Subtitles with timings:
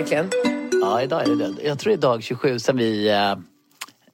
[0.00, 0.30] Verkligen?
[0.82, 1.62] Ja, idag är det det.
[1.62, 3.34] Jag tror det är dag 27 sen vi eh,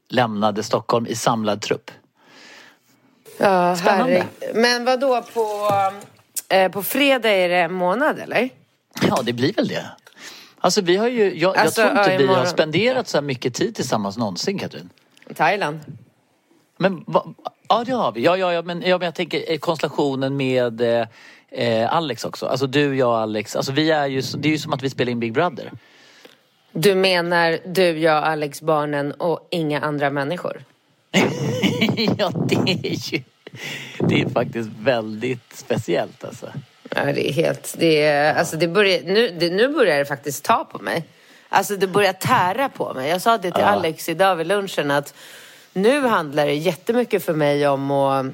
[0.09, 1.91] lämnade Stockholm i samlad trupp.
[3.39, 4.13] Ja, Spännande.
[4.41, 4.57] herregud.
[4.63, 5.71] Men vad då på,
[6.49, 8.49] eh, på fredag är det en månad eller?
[9.09, 9.87] Ja, det blir väl det.
[10.59, 12.47] Alltså vi har ju, jag, Alltså, jag tror inte ja, vi har imorgon.
[12.47, 14.91] spenderat så här mycket tid tillsammans någonsin Katrin.
[15.35, 15.81] Thailand?
[16.79, 17.27] Men va,
[17.69, 18.23] ja det har vi.
[18.23, 21.07] Ja, ja, ja, men, ja, men jag tänker eh, konstellationen med eh,
[21.57, 22.47] eh, Alex också.
[22.47, 23.57] Alltså du, jag, Alex.
[23.57, 25.71] Alltså vi är ju, det är ju som att vi spelar in Big Brother.
[26.73, 30.65] Du menar du, jag, Alex, barnen och inga andra människor?
[32.19, 33.23] ja, det är ju...
[33.99, 36.53] Det är faktiskt väldigt speciellt alltså.
[36.95, 37.75] Ja, det är helt...
[37.79, 41.05] Det är, alltså det börjar, nu, det, nu börjar det faktiskt ta på mig.
[41.49, 43.11] Alltså det börjar tära på mig.
[43.11, 43.67] Jag sa det till Ja.
[43.67, 45.15] Alex idag vid lunchen att
[45.73, 48.27] nu handlar det jättemycket för mig om att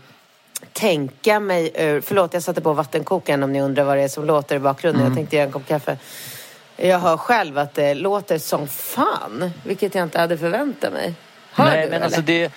[0.72, 2.00] tänka mig ur...
[2.00, 5.00] Förlåt, jag satte på vattenkokaren om ni undrar vad det är som låter i bakgrunden.
[5.00, 5.12] Mm.
[5.12, 5.98] Jag tänkte göra en kopp kaffe.
[6.76, 11.14] Jag hör själv att det låter som fan, vilket jag inte hade förväntat mig.
[11.54, 12.04] Hör Nej, du, men eller?
[12.04, 12.53] alltså det,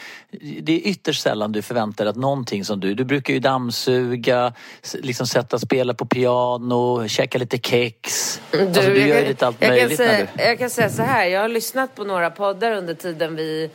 [0.61, 2.93] det är ytterst sällan du förväntar dig att någonting som du...
[2.93, 4.53] Du brukar ju dammsuga,
[4.93, 8.41] liksom sätta spela på piano, käka lite kex.
[8.51, 10.43] alltså, du gör ju kan- lite allt jag kan, möjligt när säga, du...
[10.43, 13.69] jag kan säga så här, jag har lyssnat på några poddar under tiden vi,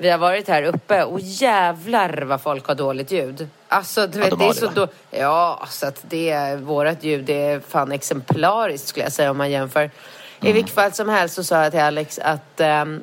[0.00, 3.48] vi har varit här uppe och jävlar vad folk har dåligt ljud.
[3.68, 7.04] Alltså, du Ja, vet, de det är det, så då, Ja, så att det, vårat
[7.04, 9.80] ljud är fan exemplariskt skulle jag säga om man jämför.
[9.80, 9.90] Mm.
[10.40, 13.02] I vilket fall som helst så sa jag till Alex att ehm,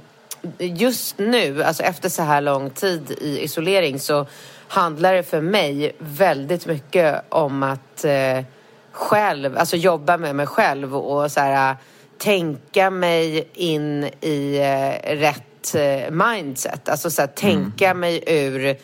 [0.60, 4.26] just nu, alltså efter så här lång tid i isolering så
[4.68, 8.44] handlar det för mig väldigt mycket om att eh,
[8.92, 11.76] själv, alltså jobba med mig själv och så här,
[12.18, 15.44] tänka mig in i eh, rätt
[15.76, 16.90] eh, mindset.
[16.90, 18.78] Alltså så här, tänka mig ur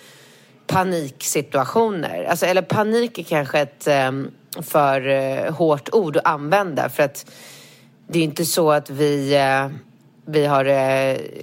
[0.67, 2.23] paniksituationer.
[2.23, 7.31] Alltså, eller panik är kanske ett um, för eh, hårt ord att använda för att
[8.07, 9.67] det är inte så att vi, eh,
[10.25, 10.65] vi har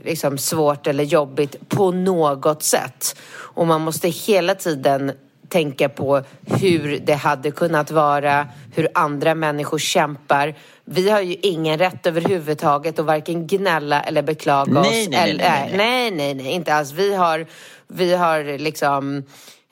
[0.05, 3.17] liksom svårt eller jobbigt på något sätt.
[3.33, 5.13] Och man måste hela tiden
[5.51, 10.55] tänka på hur det hade kunnat vara, hur andra människor kämpar.
[10.85, 15.09] Vi har ju ingen rätt överhuvudtaget att varken gnälla eller beklaga Nej, oss.
[15.09, 15.77] nej, nej, eller, nej, nej.
[15.77, 16.93] nej, nej, nej, inte alls.
[16.93, 17.47] Vi har,
[17.89, 19.25] vi har liksom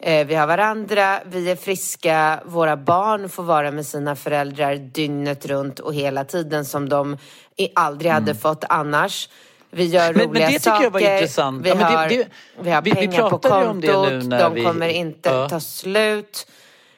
[0.02, 5.46] Eh, Vi har varandra, vi är friska, våra barn får vara med sina föräldrar dygnet
[5.46, 7.16] runt och hela tiden som de
[7.74, 9.28] aldrig hade fått annars.
[9.70, 10.06] Vi gör.
[10.06, 10.84] Men- men roliga det tycker saker.
[10.84, 11.66] jag var intressant.
[11.66, 12.28] Vi, Ja, men det- har, det-
[12.60, 15.48] vi har vi- pengar på det kontot, de kommer inte Ja.
[15.48, 16.46] ta slut.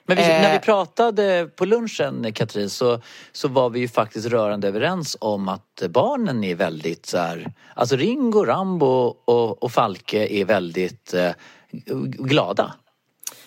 [0.06, 0.60] Men vi, när vi Eh.
[0.62, 3.00] pratade på lunchen, Katrin, så,
[3.32, 7.52] så var vi ju faktiskt rörande överens om att barnen är väldigt så här...
[7.74, 11.30] Alltså Ringo, Rambo och, och Falke är väldigt eh,
[12.06, 12.74] glada.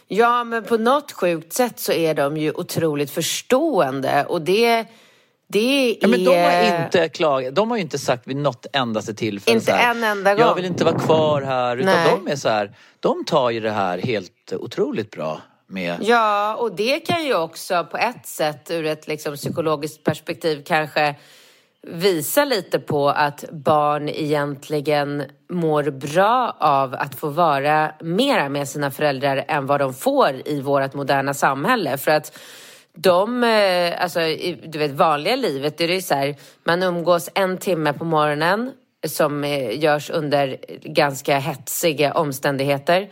[0.07, 4.85] Ja, men på något sjukt sätt så är de ju otroligt förstående och det,
[5.53, 5.97] det är...
[6.01, 7.55] Ja, men de har inte klagat.
[7.55, 10.55] De har ju inte sagt vid något endaste tillfälle Inte här, en enda Jag gång."
[10.55, 11.77] vill inte vara kvar här.
[11.77, 12.19] Utan Nej.
[12.25, 15.97] de är så här, de tar ju det här helt otroligt bra med...
[16.01, 21.15] Ja, och det kan ju också på ett sätt ur ett liksom psykologiskt perspektiv kanske
[21.87, 28.91] visa lite på att barn egentligen mår bra av att få vara mera med sina
[28.91, 31.97] föräldrar än vad de får i vårt moderna samhälle.
[31.97, 32.39] För att
[32.97, 37.29] de, eh, alltså i du vet, vanliga livet är det ju så här, man umgås
[37.33, 38.71] en timme på morgonen
[39.07, 43.09] som eh, görs under ganska hetsiga omständigheter.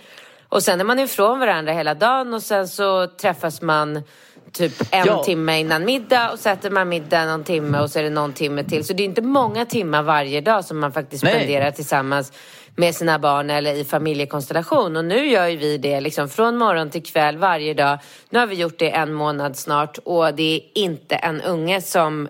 [0.50, 4.04] Och sen är man ifrån varandra hela dagen och sen så träffas man
[4.52, 5.24] typ en Ja.
[5.24, 8.34] timme innan middag och så äter man middag någon timme och så är det någon
[8.34, 8.84] timme till.
[8.86, 11.34] Så det är inte många timmar varje dag som man faktiskt Nej.
[11.34, 12.34] spenderar tillsammans.
[12.76, 14.96] Med sina barn eller i familjekonstellation.
[14.98, 18.00] Och nu gör ju vi det liksom från morgon till kväll varje dag.
[18.30, 22.28] Nu har vi gjort det en månad snart och det är inte en unge som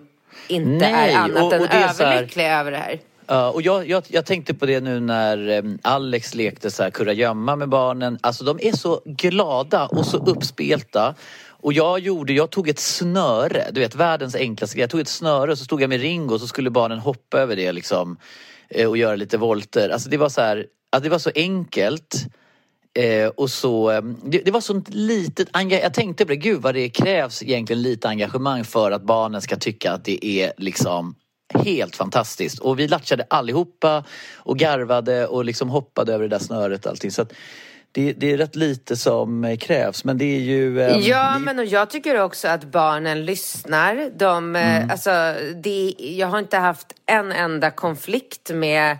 [0.48, 2.98] inte Nej, är annat och- än och är så här- överlycklig över det här.
[3.26, 6.90] Ja, och jag, jag, jag tänkte på det nu när eh, Alex lekte så här
[6.90, 8.18] kurragömma med barnen.
[8.20, 11.14] Alltså de är så glada och så uppspelta.
[11.48, 14.82] Och jag gjorde, jag tog ett snöre, du vet världens enklaste grej.
[14.82, 17.38] Jag tog ett snöre och så stod jag med Ringo och så skulle barnen hoppa
[17.38, 18.16] över det liksom.
[18.74, 19.88] Eh, och göra lite volter.
[19.88, 22.26] Alltså det var så här, alltså det var så enkelt.
[22.94, 26.74] Eh, och så, eh, det, det var sånt litet, jag tänkte på det, gud vad
[26.74, 31.14] det krävs egentligen lite engagemang för att barnen ska tycka att det är liksom
[31.54, 32.58] helt fantastiskt.
[32.58, 34.04] Och vi latchade allihopa
[34.34, 37.10] och garvade och liksom hoppade över det där snöret och allting.
[37.10, 37.32] Så att
[37.92, 40.80] det, det är rätt lite som eh, krävs men det är ju...
[40.80, 44.10] eh, Ja, det, men och jag tycker också att barnen lyssnar.
[44.18, 44.90] De, eh, Mm.
[44.90, 48.96] alltså, det, jag har inte haft en enda konflikt med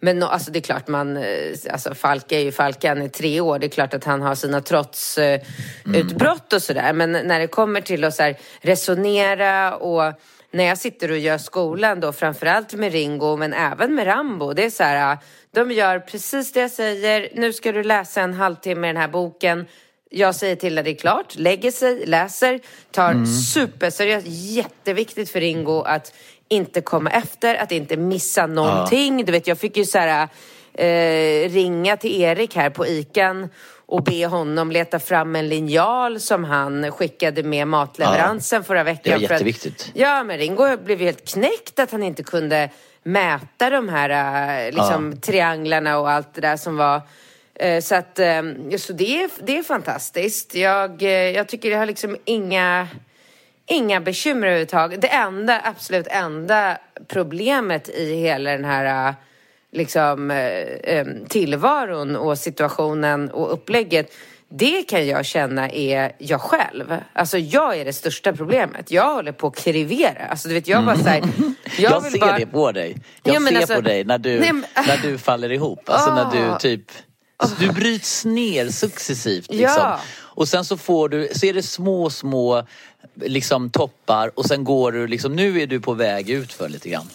[0.00, 1.24] men no, alltså det är klart man, eh,
[1.70, 4.34] alltså Falk är ju Falk, han är tre år, det är klart att han har
[4.34, 5.46] sina trotsutbrott
[5.86, 6.00] Mm.
[6.00, 6.92] utbrott och sådär.
[6.92, 10.12] Men när det kommer till att så här, resonera och
[10.56, 14.64] när jag sitter och gör skolan då, framförallt med Ringo men även med Rambo, det
[14.64, 15.18] är så här,
[15.54, 19.08] de gör precis det jag säger, nu ska du läsa en halvtimme i den här
[19.08, 19.66] boken,
[20.10, 22.60] jag säger till när det är klart, lägger sig, läser,
[22.90, 26.14] tar superseriöst, jätteviktigt för Ringo att
[26.48, 29.24] inte komma efter, att inte missa någonting.
[29.24, 30.28] Du vet, jag fick ju så här,
[30.78, 33.48] eh, ringa till Erik här på ICAn
[33.86, 39.02] och be honom leta fram en linjal som han skickade med matleveransen förra veckan.
[39.04, 39.90] Det var för att- jätteviktigt.
[39.94, 42.70] Ja, men Ringo blev helt knäckt att han inte kunde
[43.02, 44.10] mäta de här
[44.66, 47.00] eh, liksom, trianglarna och allt det där som var.
[47.54, 48.42] Eh, Så att, eh,
[48.78, 50.54] så det är, det är fantastiskt.
[50.54, 52.88] Jag, jag tycker det har liksom inga,
[53.66, 55.00] inga bekymmer överhuvudtaget.
[55.00, 59.14] Det enda, absolut enda problemet i hela den här
[59.72, 64.12] liksom, eh, tillvaron och situationen och upplägget
[64.48, 66.94] det kan jag känna är jag själv.
[67.12, 68.90] Alltså jag är det största problemet.
[68.90, 70.26] Jag håller på att krivera.
[70.30, 71.22] Alltså du vet, jag bara såhär...
[71.78, 72.96] jag vill ser bara- det på dig.
[73.22, 75.80] Jag Ja, ser alltså- på dig när du, Nej, men- när du faller ihop.
[75.86, 76.52] Alltså när Ah.
[76.52, 76.90] du typ...
[77.36, 79.50] Alltså, du bryts ner successivt.
[79.50, 79.76] Liksom.
[79.82, 80.00] Ja.
[80.18, 82.66] Och sen så får du, så är det små, små
[83.22, 86.88] liksom, toppar och sen går du liksom, nu är du på väg ut för lite
[86.88, 87.08] grann.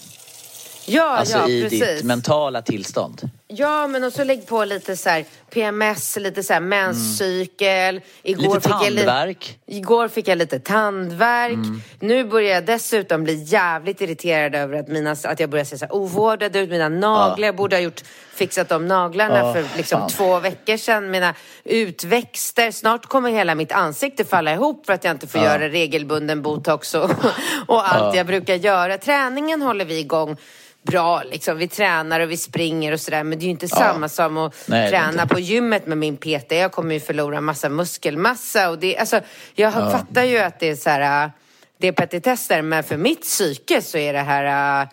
[0.85, 1.79] Ja, Alltså ja, i precis.
[1.79, 3.29] ditt mentala tillstånd.
[3.47, 8.01] Ja, men och så lägg på lite så här PMS, lite så här menscykel.
[8.23, 9.57] Igår Lite fick jag li- tandvärk.
[9.67, 11.53] Igår fick jag lite tandvärk.
[11.53, 11.81] Mm.
[11.99, 15.85] Nu börjar jag dessutom bli jävligt irriterad över att, mina, att jag börjar se så
[15.85, 16.69] här ovårdad ut.
[16.69, 18.01] Mina naglar, jag borde ha gjort,
[18.33, 20.09] fixat de naglarna Ja, för liksom fan.
[20.09, 21.11] två veckor sedan.
[21.11, 21.33] Mina
[21.63, 22.71] utväxter.
[22.71, 26.93] Snart kommer hela mitt ansikte falla ihop för att jag inte får göra regelbunden botox
[26.95, 27.09] och,
[27.67, 28.97] och allt jag brukar göra.
[28.97, 30.37] Träningen håller vi igång
[30.83, 31.57] bra liksom.
[31.57, 33.23] Vi tränar och vi springer och sådär.
[33.23, 36.51] Men det är ju inte samma som att Nej, träna på gymmet med min PT.
[36.51, 38.69] Jag kommer ju förlora massa muskelmassa.
[38.69, 39.21] Och det, alltså,
[39.55, 41.31] jag fattar ju att det är så här, äh,
[41.77, 42.61] det är petitesser.
[42.61, 44.87] Men för mitt psyke så är det här...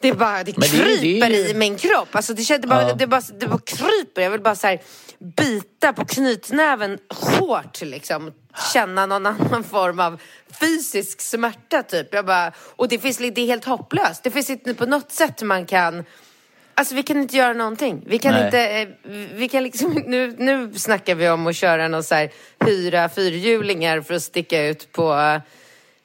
[0.00, 2.08] Det, bara, det Men det kryper det ju- i min kropp.
[2.12, 2.94] Alltså det, känns, det, bara, Ja.
[2.94, 4.22] det, bara, det bara kryper.
[4.22, 4.80] Jag vill bara så här,
[5.18, 8.32] bita på knytnäven hårt liksom.
[8.72, 10.20] Känna någon annan form av
[10.60, 12.14] fysisk smärta typ.
[12.14, 14.22] Jag bara, och det, finns, det är helt hopplöst.
[14.22, 16.04] Det finns inte på något sätt man kan...
[16.74, 18.02] Alltså vi kan inte göra någonting.
[18.06, 18.44] Vi kan Nej.
[18.44, 18.88] inte, eh,
[19.34, 22.30] vi kan liksom, nu, nu snackar vi om att köra någon så här,
[22.64, 25.40] hyra fyrhjulingar för att sticka ut på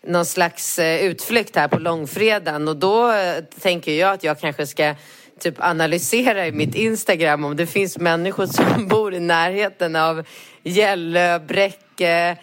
[0.08, 4.68] någon slags eh, utflykt här på långfredagen och då eh, tänker jag att jag kanske
[4.68, 4.96] ska
[5.40, 10.24] typ analysera i mitt Instagram om det finns människor som bor i närheten av
[10.64, 12.38] Gällö, Bräcke,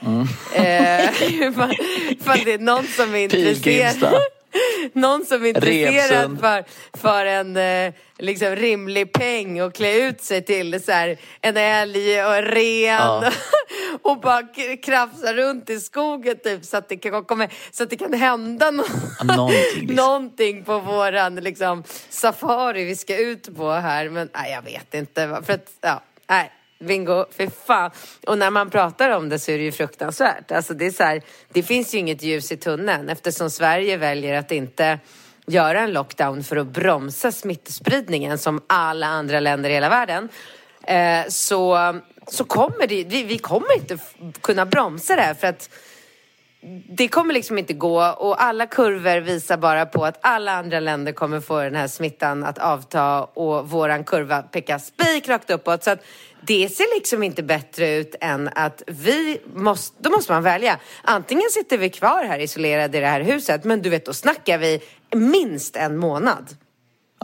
[0.54, 1.74] eh, ifall,
[2.08, 4.14] ifall det är någon som är intresserad.
[4.92, 6.64] Någon som är intresserad för,
[6.98, 12.24] för en eh, liksom rimlig peng och klä ut sig till så här, en älg
[12.24, 13.32] och en ren Ja.
[14.02, 14.42] och bara
[14.82, 18.70] krafsa runt i skogen typ så att det kan, komma, så att det kan hända
[18.70, 18.84] no
[19.24, 19.96] någonting, liksom.
[19.96, 24.08] någonting på våran liksom, safari vi ska ut på här.
[24.08, 25.42] Men nej, jag vet inte.
[25.46, 26.52] För att, ja, nej.
[26.80, 27.90] Bingo, för fan.
[28.26, 30.52] Och när man pratar om det så är det ju fruktansvärt.
[30.52, 34.38] Alltså det, är så här, det finns ju inget ljus i tunneln eftersom Sverige väljer
[34.38, 34.98] att inte
[35.46, 40.28] göra en lockdown för att bromsa smittspridningen som alla andra länder i hela världen.
[40.82, 41.94] Eh, så,
[42.26, 43.98] så kommer det, vi, vi kommer inte
[44.40, 45.70] kunna bromsa det här för att
[46.96, 51.12] det kommer liksom inte gå och alla kurvor visar bara på att alla andra länder
[51.12, 55.84] kommer få den här smittan att avta och våran kurva pekar spikrakt uppåt.
[55.84, 56.04] Så att
[56.40, 60.78] det ser liksom inte bättre ut än att vi måste, då måste man välja.
[61.02, 64.58] Antingen sitter vi kvar här isolerade i det här huset, men du vet, då snackar
[64.58, 64.80] vi
[65.14, 66.56] minst en månad.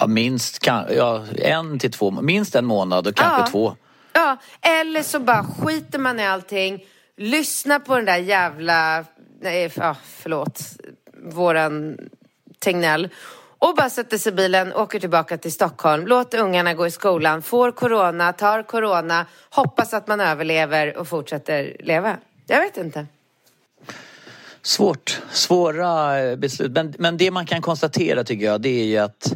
[0.00, 3.46] Ja, minst kan, ja, en till två, minst en månad och kanske Ja.
[3.46, 3.76] två.
[4.12, 6.84] Ja, eller så bara skiter man i allting,
[7.16, 9.04] lyssnar på den där jävla,
[9.40, 10.60] nej, ah, förlåt,
[11.22, 11.98] våran
[12.58, 13.08] Tegnell
[13.58, 17.42] och bara sätter sig i bilen, åker tillbaka till Stockholm, låter ungarna gå i skolan,
[17.42, 22.16] får corona, tar corona, hoppas att man överlever och fortsätter leva.
[22.46, 23.06] Jag vet inte.
[24.62, 26.72] Svårt, svåra eh, beslut.
[26.72, 29.32] Men, men det man kan konstatera tycker jag det är ju att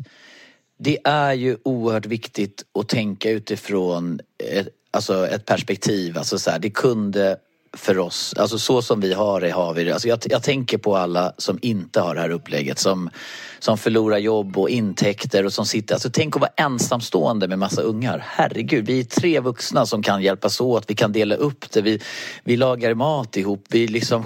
[0.79, 4.21] det är ju oerhört viktigt att tänka utifrån
[4.53, 6.19] ett, alltså ett perspektiv.
[6.19, 7.37] Alltså så här, det kunde
[7.73, 9.93] för oss, alltså så som vi har det har vi det.
[9.93, 13.11] Alltså jag, jag tänker på alla som inte har det här upplägget som,
[13.59, 17.83] som förlorar jobb och intäkter och som sitter, alltså tänk att vara ensamstående med massa
[17.83, 18.25] ungar.
[18.27, 22.01] Herregud, vi är tre vuxna som kan hjälpas åt, vi kan dela upp det, vi,
[22.45, 24.25] vi lagar mat ihop, vi liksom,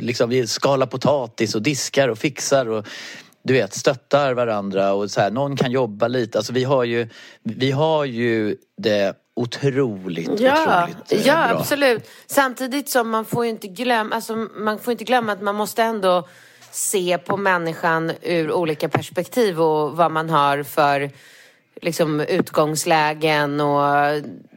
[0.00, 2.86] liksom vi skalar potatis och diskar och fixar och
[3.42, 6.38] du vet, stöttar varandra och så här, någon kan jobba lite.
[6.38, 7.08] Alltså vi har ju,
[7.42, 11.58] vi har ju det otroligt, Ja, otroligt eh, ja bra.
[11.58, 12.10] absolut.
[12.26, 15.82] Samtidigt som man får ju inte glömma, alltså, man får inte glömma att man måste
[15.82, 16.28] ändå
[16.70, 21.10] se på människan ur olika perspektiv och vad man har för
[21.82, 23.82] liksom, utgångslägen och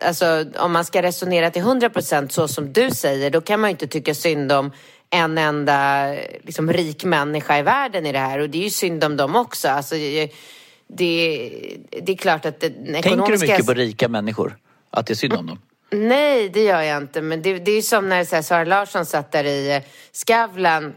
[0.02, 3.70] alltså, om man ska resonera till 100 procent så som du säger, då kan man
[3.70, 4.72] ju inte tycka synd om
[5.10, 6.08] en enda
[6.44, 9.36] liksom, rik människa i världen i det här och det är ju synd om dem
[9.36, 9.68] också.
[9.70, 9.96] Alltså,
[10.88, 11.50] det,
[12.02, 13.52] det är klart att den Tänker du ekonomiska...
[13.52, 14.58] mycket på rika människor?
[14.92, 15.60] Att det är synd om dem?
[15.92, 17.22] Nej, det gör jag inte.
[17.22, 19.82] Men det, det är ju som när så här, Sara Larsson satt där i eh,
[20.14, 20.94] Skavlan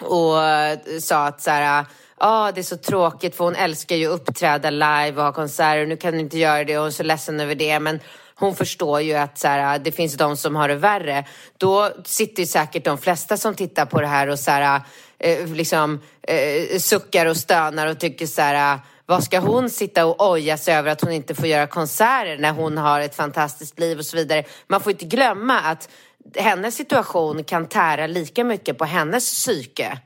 [0.00, 1.84] och eh, sa att så här, ah,
[2.18, 5.86] ah, det är så tråkigt för hon älskar ju att uppträda live och ha konserter
[5.86, 7.80] nu kan hon inte göra det och hon är så ledsen över det.
[7.80, 8.00] Men
[8.34, 11.24] hon förstår ju att så här, eh, det finns de som har det värre.
[11.58, 14.80] Då sitter ju säkert de flesta som tittar på det här och så här,
[15.18, 20.30] eh, liksom, eh, suckar och stönar och tycker så här vad ska hon sitta och
[20.30, 23.98] oja sig över att hon inte får göra konserter när hon har ett fantastiskt liv
[23.98, 24.44] och så vidare.
[24.66, 25.88] Man får inte glömma att
[26.36, 29.98] hennes situation kan tära lika mycket på hennes psyke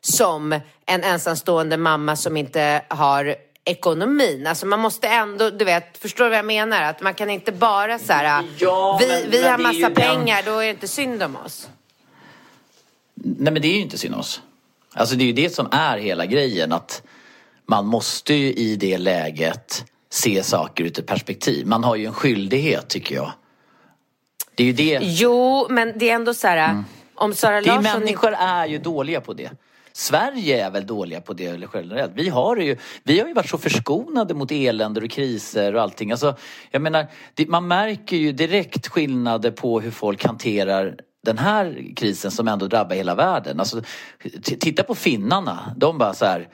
[0.00, 0.52] som
[0.86, 4.46] en ensamstående mamma som inte har ekonomin.
[4.46, 6.82] Alltså man måste ändå, du vet, förstår du vad jag menar?
[6.82, 9.94] Att man kan inte bara så här, Ja, vi, men- vi men har massa den-
[9.94, 11.68] pengar, då är det inte synd om oss.
[13.14, 14.40] Nej men det är ju inte synd om oss.
[14.94, 17.02] Alltså det är ju det som är hela grejen att
[17.66, 21.66] man måste ju i det läget se saker ur ett perspektiv.
[21.66, 23.32] Man har ju en skyldighet tycker jag.
[24.54, 24.98] Det är ju det.
[25.02, 28.00] Jo, men det är ändå så här, om Sara Det är Larsson...
[28.00, 29.50] människor är ju dåliga på det.
[29.92, 32.12] Sverige är väl dåliga på det eller generellt.
[32.14, 36.10] Vi har, ju, vi har ju varit så förskonade mot eländer och kriser och allting.
[36.10, 36.36] Alltså,
[36.70, 42.30] jag menar, det, man märker ju direkt skillnader på hur folk hanterar den här krisen
[42.30, 43.60] som ändå drabbar hela världen.
[43.60, 43.82] Alltså,
[44.42, 45.74] titta på finnarna.
[45.76, 46.48] De bara så här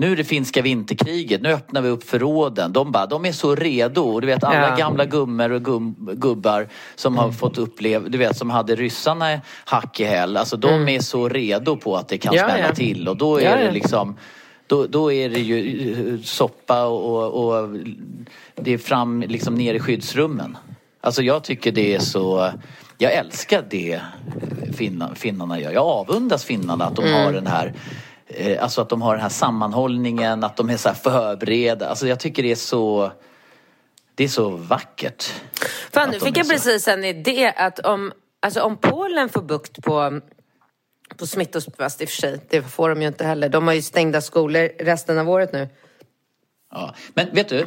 [0.00, 2.72] nu är det finska vinterkriget, nu öppnar vi upp förråden.
[2.72, 4.20] De, bara, de är så redo.
[4.20, 4.76] Du vet alla Ja.
[4.76, 10.00] gamla gummor och gum, gubbar som har fått uppleva, du vet som hade ryssarna hack
[10.00, 10.36] i häl.
[10.36, 12.74] Alltså de är så redo på att det kan Ja, smälla ja.
[12.74, 14.16] till och då är det liksom
[14.66, 15.58] då, då är det ju
[16.14, 17.68] eh, soppa och, och
[18.54, 20.56] det är fram liksom ner i skyddsrummen.
[21.00, 22.50] Alltså jag tycker det är så
[22.98, 24.00] jag älskar det
[24.76, 25.70] finna, finnarna gör.
[25.72, 27.24] Jag avundas finnarna att de Mm.
[27.24, 27.72] har den här
[28.36, 31.88] eh, Alltså att de har den här sammanhållningen, att de är så här förberedda.
[31.88, 33.12] Alltså jag tycker det är så
[34.14, 35.32] Det är så vackert.
[35.92, 39.82] Fan, nu fick jag så- precis en idé att om, alltså om Polen får bukt
[39.82, 40.20] på,
[41.16, 43.48] på smittor, fast i och för sig, det får de ju inte heller.
[43.48, 45.68] De har ju stängda skolor resten av året nu.
[46.72, 46.94] Ja.
[47.14, 47.66] Men vet du,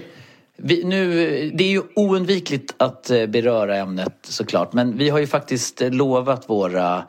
[0.58, 1.05] vi, nu,
[1.53, 5.91] det är ju oundvikligt att eh, beröra ämnet såklart men vi har ju faktiskt eh,
[5.91, 7.03] lovat våra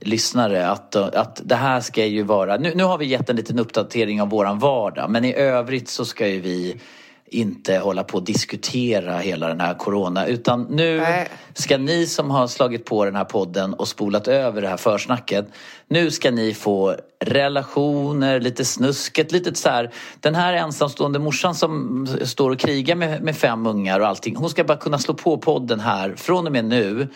[0.00, 3.58] lyssnare att, att det här ska ju vara, nu, nu har vi gett en liten
[3.58, 6.80] uppdatering av våran vardag men i övrigt så ska ju vi
[7.30, 11.28] inte hålla på och diskutera hela den här corona utan nu Nej.
[11.54, 15.48] ska ni som har slagit på den här podden och spolat över det här försnacket
[15.88, 19.90] nu ska ni få relationer, lite snusket, lite så här
[20.20, 24.50] den här ensamstående morsan som står och krigar med, med fem ungar och allting hon
[24.50, 27.08] ska bara kunna slå på podden här från och med nu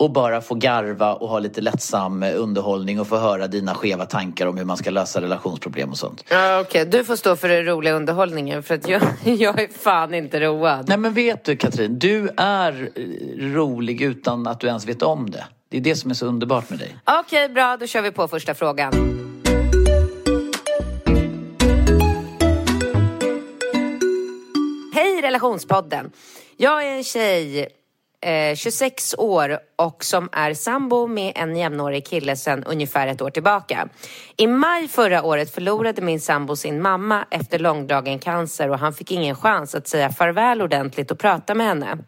[0.00, 4.46] och bara få garva och ha lite lättsam underhållning och få höra dina skeva tankar
[4.46, 6.24] om hur man ska lösa relationsproblem och sånt.
[6.28, 10.14] Ja, Okej, du får stå för den roliga underhållningen för att jag, jag är fan
[10.14, 10.88] inte road.
[10.88, 13.04] Nej men vet du Katrin, du är eh,
[13.54, 15.44] rolig utan att du ens vet om det.
[15.68, 16.96] Det är det som är så underbart med dig.
[17.04, 18.92] Okej, bra, då kör vi på första frågan.
[24.94, 26.10] Hej relationspodden!
[26.56, 27.68] Jag är en tjej
[28.20, 33.30] eh, 26 år och som är sambo med en jämnårig kille sedan ungefär ett år
[33.30, 33.88] tillbaka.
[34.36, 39.10] I maj förra året förlorade min sambo sin mamma efter långdragen cancer och han fick
[39.10, 41.98] ingen chans att säga farväl ordentligt och prata med henne.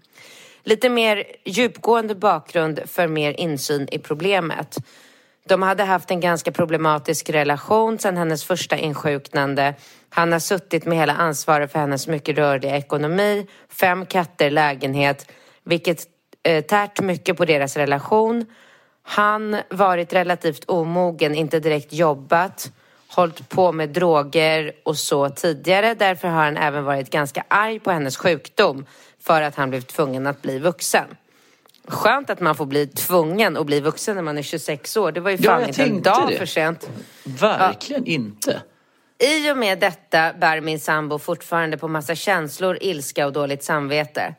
[0.65, 4.77] Lite mer djupgående bakgrund för mer insyn i problemet.
[5.49, 9.75] De hade haft en ganska problematisk relation sedan hennes första insjuknande.
[10.09, 15.27] Han har suttit med hela ansvaret för hennes mycket rörliga ekonomi, fem katter, lägenhet,
[15.65, 16.07] vilket
[16.43, 18.47] eh, tärt mycket på deras relation.
[19.03, 22.73] Han varit relativt omogen, inte direkt jobbat,
[23.09, 25.95] hållit på med droger och så tidigare.
[25.95, 28.87] Därför har han även varit ganska arg på hennes sjukdom
[29.21, 31.05] för att han blev tvungen att bli vuxen.
[31.89, 35.13] Skönt att man får bli tvungen att bli vuxen när man är 26 år.
[35.13, 36.37] Det var ju Ja, fan jag inte en dag det.
[36.39, 36.91] för sent.
[37.25, 38.63] Verkligen inte.
[39.19, 44.35] I och med detta bär min sambo fortfarande på massa känslor, ilska och dåligt samvete.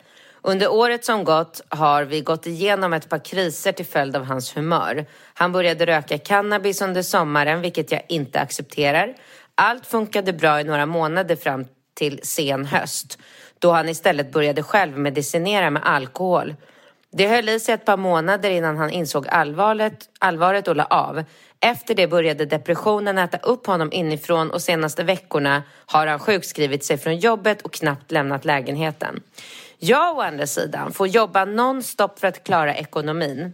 [0.45, 4.57] Under året som gått har vi gått igenom ett par kriser till följd av hans
[4.57, 5.05] humör.
[5.33, 9.15] Han började röka cannabis under sommaren, vilket jag inte accepterar.
[9.55, 13.19] Allt funkade bra i några månader fram till sen höst,
[13.59, 16.55] då han istället började självmedicinera med alkohol.
[17.11, 21.23] Det höll i sig ett par månader innan han insåg allvaret, allvaret och la av.
[21.59, 26.97] Efter det började depressionen äta upp honom inifrån och senaste veckorna har han sjukskrivit sig
[26.97, 29.21] från jobbet och knappt lämnat lägenheten.
[29.85, 33.53] Jag å andra sidan får jobba nonstop för att klara ekonomin.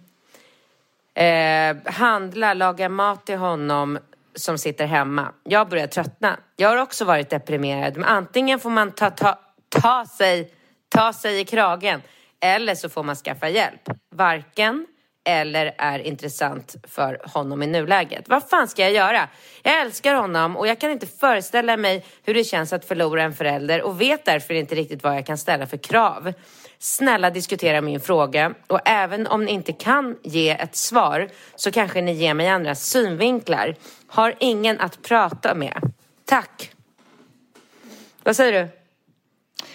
[1.13, 3.99] Eh, handla, laga mat till honom
[4.35, 5.33] som sitter hemma.
[5.43, 6.39] Jag börjar tröttna.
[6.55, 10.53] Jag har också varit deprimerad, men antingen får man ta, ta, ta, sig,
[10.89, 12.01] ta sig i kragen
[12.39, 13.89] eller så får man skaffa hjälp.
[14.15, 14.87] Varken
[15.23, 18.29] eller är intressant för honom i nuläget.
[18.29, 19.27] Vad fan ska jag göra?
[19.63, 23.33] Jag älskar honom och jag kan inte föreställa mig hur det känns att förlora en
[23.33, 26.33] förälder och vet därför inte riktigt vad jag kan ställa för krav.
[26.79, 32.01] Snälla diskutera min fråga och även om ni inte kan ge ett svar så kanske
[32.01, 33.75] ni ger mig andra synvinklar.
[34.07, 35.81] Har ingen att prata med.
[36.25, 36.71] Tack.
[38.23, 38.78] Vad säger du?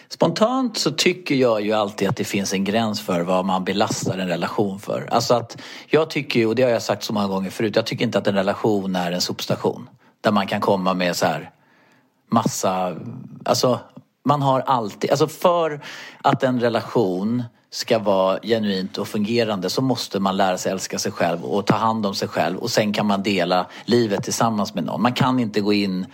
[0.09, 4.19] Spontant så tycker jag ju alltid att det finns en gräns för vad man belastar
[4.19, 5.09] en relation för.
[5.11, 7.87] Alltså att jag tycker ju, och det har jag sagt så många gånger förut, jag
[7.87, 9.89] tycker inte att en relation är en sopstation.
[10.21, 11.51] Där man kan komma med så här
[12.29, 12.97] massa,
[13.45, 13.81] alltså
[14.25, 15.81] man har alltid, alltså för
[16.23, 21.13] att en relation ska vara genuint och fungerande så måste man lära sig älska sig
[21.13, 24.85] själv och ta hand om sig själv och sen kan man dela livet tillsammans med
[24.85, 25.03] någon.
[25.03, 26.07] Man kan inte gå in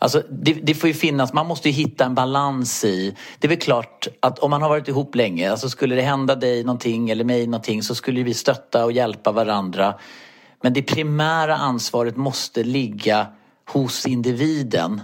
[0.00, 3.16] Alltså det, det får ju finnas, man måste ju hitta en balans i.
[3.38, 6.34] Det är väl klart att om man har varit ihop länge, alltså skulle det hända
[6.34, 9.94] dig någonting eller mig någonting så skulle vi stötta och hjälpa varandra.
[10.62, 13.26] Men det primära ansvaret måste ligga
[13.72, 15.00] hos individen.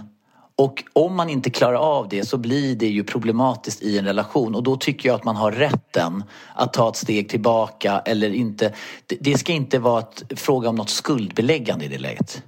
[0.57, 4.55] Och om man inte klarar av det så blir det ju problematiskt i en relation
[4.55, 8.73] och då tycker jag att man har rätten att ta ett steg tillbaka eller inte.
[9.05, 12.43] Det, det ska inte vara ett, fråga om något skuldbeläggande i det läget.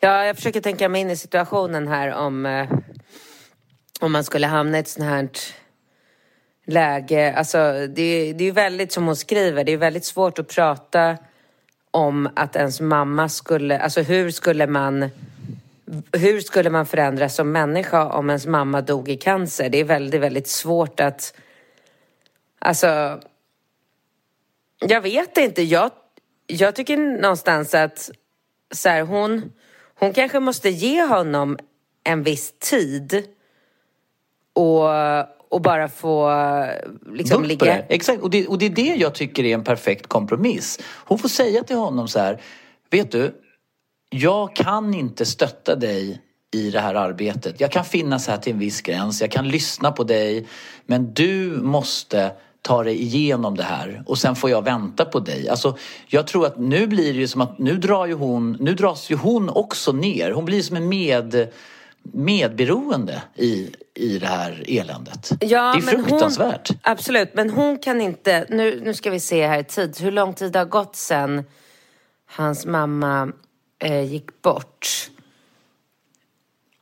[0.00, 2.68] Ja, jag försöker tänka mig in i situationen här om, eh,
[4.00, 5.28] om man skulle hamna i ett sånt här
[6.66, 7.34] läge.
[7.36, 11.16] Alltså, det, det är ju väldigt, som hon skriver, det är väldigt svårt att prata
[11.90, 15.10] om att ens mamma skulle, alltså hur skulle man
[16.12, 19.68] hur skulle man förändras som människa om ens mamma dog i cancer?
[19.68, 21.34] Det är väldigt, väldigt svårt att...
[22.58, 23.20] Alltså...
[24.78, 25.62] Jag vet inte.
[25.62, 25.90] Jag,
[26.46, 28.10] jag tycker någonstans att
[28.70, 29.52] så här, hon,
[29.98, 31.58] hon kanske måste ge honom
[32.04, 33.22] en viss tid
[34.52, 34.84] och,
[35.48, 36.30] och bara få
[37.12, 37.78] liksom ligga...
[37.78, 40.78] Exakt, och det, och det är det jag tycker är en perfekt kompromiss.
[41.04, 42.42] Hon får säga till honom så här,
[42.90, 43.34] vet du,
[44.10, 46.22] jag kan inte stötta dig
[46.54, 47.60] i det här arbetet.
[47.60, 50.46] Jag kan finnas här till en viss gräns, jag kan lyssna på dig,
[50.86, 52.32] men du måste
[52.66, 55.48] ta dig igenom det här och sen får jag vänta på dig.
[55.48, 55.76] Alltså,
[56.06, 59.10] jag tror att nu blir det ju som att nu drar ju hon, nu dras
[59.10, 60.30] ju hon också ner.
[60.30, 61.48] Hon blir som en med,
[62.02, 65.32] medberoende i, i det här eländet.
[65.40, 66.68] Ja, det är fruktansvärt.
[66.68, 68.46] Hon, absolut, men hon kan inte...
[68.48, 69.96] Nu, nu ska vi se här i tid.
[70.00, 71.44] Hur lång tid det har gått sen
[72.26, 73.32] hans mamma
[73.78, 75.10] eh, gick bort?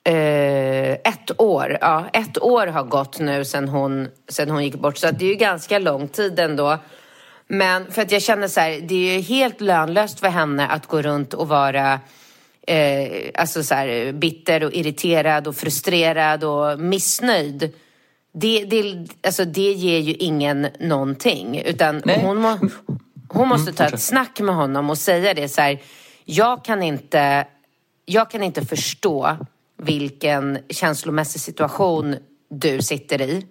[0.04, 1.78] Eh, ett år.
[1.80, 4.98] Ja, ett år har gått nu sen hon, sen hon gick bort.
[4.98, 6.78] Så det är ju ganska lång tid ändå.
[7.46, 10.86] Men för att jag känner så här, det är ju helt lönlöst för henne att
[10.86, 12.00] gå runt och vara
[12.66, 17.72] eh, alltså så här, bitter och irriterad och frustrerad och missnöjd.
[18.34, 21.62] Det, det, alltså det ger ju ingen någonting.
[21.66, 22.20] Utan Nej.
[22.22, 22.58] hon, må,
[23.28, 23.94] hon måste ta fortsätt.
[23.94, 25.78] ett snack med honom och säga det så här.
[26.24, 27.46] Jag kan inte,
[28.04, 29.36] jag kan inte förstå
[29.84, 32.16] vilken känslomässig situation
[32.48, 33.46] du sitter i.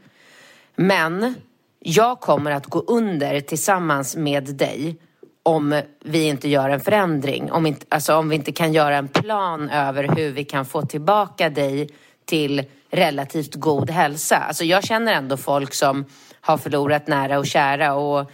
[0.75, 1.35] Men
[1.79, 4.97] jag kommer att gå under tillsammans med dig
[5.43, 7.51] om vi inte gör en förändring.
[7.51, 10.81] Om, inte, alltså om vi inte kan göra en plan över hur vi kan få
[10.81, 11.89] tillbaka dig
[12.25, 14.37] till relativt god hälsa.
[14.37, 16.05] Alltså jag känner ändå folk som
[16.41, 18.31] har förlorat nära och kära och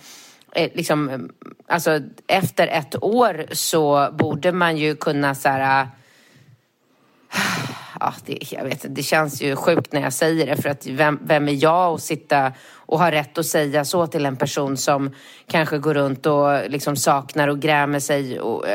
[0.51, 1.29] eh, liksom,
[1.67, 5.87] alltså efter ett år så borde man ju kunna så här, ah,
[7.99, 11.19] ja, det, jag vet, det känns ju sjukt när jag säger det för att vem,
[11.23, 15.11] vem är jag att sitta och ha rätt att säga så till en person som
[15.47, 18.65] kanske går runt och liksom saknar och grämer sig och,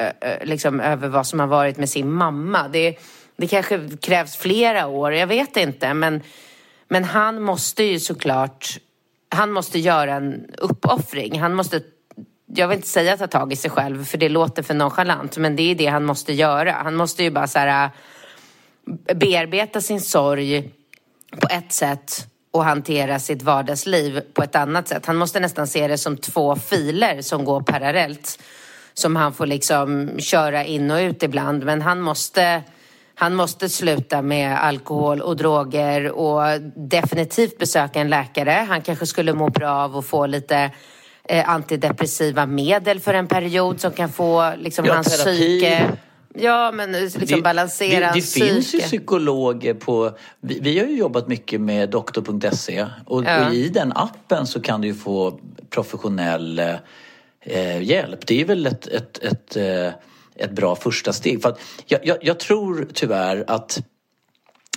[0.43, 2.69] liksom, över vad som har varit med sin mamma.
[2.69, 2.99] Det,
[3.37, 5.95] det kanske krävs flera år, jag vet inte.
[5.95, 6.23] Men,
[6.89, 8.79] men han måste ju såklart,
[9.29, 11.41] han måste göra en uppoffring.
[11.41, 11.83] Han måste,
[12.47, 15.37] jag vill inte säga ta tag i sig själv för det låter för nonchalant.
[15.37, 16.73] Men det är det han måste göra.
[16.73, 17.91] Han måste ju bara så här,
[19.15, 20.71] bearbeta sin sorg
[21.31, 25.07] på ett sätt och hantera sitt vardagsliv på ett annat sätt.
[25.07, 28.39] Han måste nästan se det som två filer som går parallellt.
[28.95, 31.65] Som han får liksom köra in och ut ibland.
[31.65, 32.63] Men han måste,
[33.15, 38.67] han måste sluta med alkohol och droger och definitivt besöka en läkare.
[38.69, 40.71] Han kanske skulle må bra av att få lite
[41.25, 45.97] eh, antidepressiva medel för en period som kan få liksom, ja, hans psyke
[46.37, 50.17] Ja, men liksom det, balansera Det, det finns ju psykologer på...
[50.41, 53.49] Vi, vi, har ju jobbat mycket med doktor.se och, ja.
[53.49, 55.39] och, i den appen så kan du ju få
[55.71, 56.59] professionell
[57.41, 58.27] eh, hjälp.
[58.27, 59.95] Det är väl ett, ett, ett, ett, eh,
[60.37, 61.43] ett bra första steg.
[61.43, 63.83] För jag, jag, jag tror tyvärr att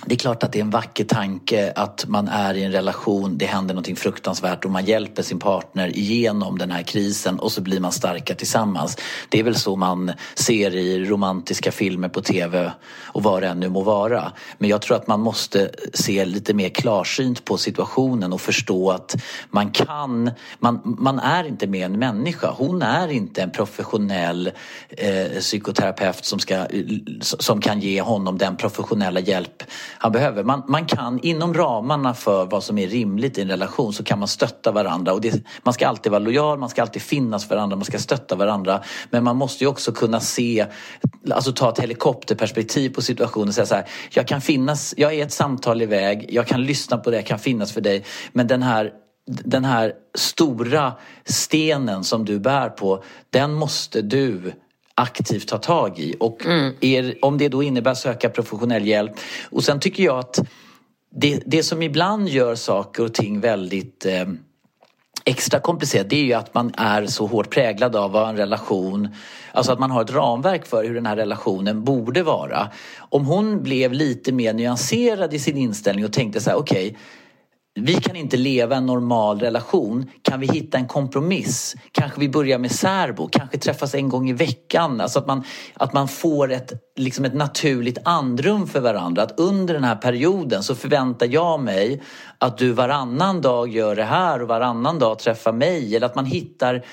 [0.06, 3.38] det är klart att det är en vacker tanke att man är i en relation,
[3.38, 7.60] det händer någonting fruktansvärt och man hjälper sin partner igenom den här krisen och så
[7.60, 8.96] blir man starka tillsammans.
[9.28, 13.60] Det är väl så man ser i romantiska filmer på TV och vad det än
[13.60, 14.32] nu må vara.
[14.58, 19.16] Men jag tror att man måste se lite mer klarsynt på situationen och förstå att
[19.50, 22.50] man kan, man, man är inte med en människa.
[22.56, 24.50] Hon är inte en professionell
[24.88, 26.66] eh, psykoterapeut som, ska,
[27.20, 29.62] som kan ge honom den professionella hjälp
[29.98, 30.44] han behöver.
[30.44, 34.18] Man, man kan inom ramarna för vad som är rimligt i en relation så kan
[34.18, 35.12] man stötta varandra.
[35.12, 37.98] Och det, man ska alltid vara lojal, man ska alltid finnas för varandra, man ska
[37.98, 38.82] stötta varandra.
[39.10, 40.66] Men man måste ju också kunna se,
[41.30, 45.22] alltså ta ett helikopterperspektiv på situationen och säga så här, jag kan finnas, jag är
[45.22, 48.04] ett samtal iväg, jag kan lyssna på det, jag kan finnas för dig.
[48.32, 48.92] Men den här
[49.28, 50.92] den här stora
[51.24, 54.52] stenen som du bär på, den måste du
[54.98, 56.14] aktivt ta tag i.
[56.20, 56.74] Och mm.
[56.80, 59.12] er, om det då innebär att söka professionell hjälp.
[59.50, 60.38] Och sen tycker jag att
[61.14, 64.24] det, det som ibland gör saker och ting väldigt eh,
[65.24, 69.08] extra komplicerat det är ju att man är så hårt präglad av vad en relation,
[69.52, 72.68] alltså att man har ett ramverk för hur den här relationen borde vara.
[72.98, 77.00] Om hon blev lite mer nyanserad i sin inställning och tänkte så här, okej okay,
[77.74, 80.10] vi kan inte leva en normal relation.
[80.22, 81.74] Kan vi hitta en kompromiss?
[81.92, 85.00] Kanske vi börjar med särbo, kanske träffas en gång i veckan.
[85.00, 89.22] Alltså att man, att man får ett, liksom ett naturligt andrum för varandra.
[89.22, 92.02] Att under den här perioden så förväntar jag mig
[92.38, 95.96] att du varannan dag gör det här och varannan dag träffar mig.
[95.96, 96.84] Eller att man hittar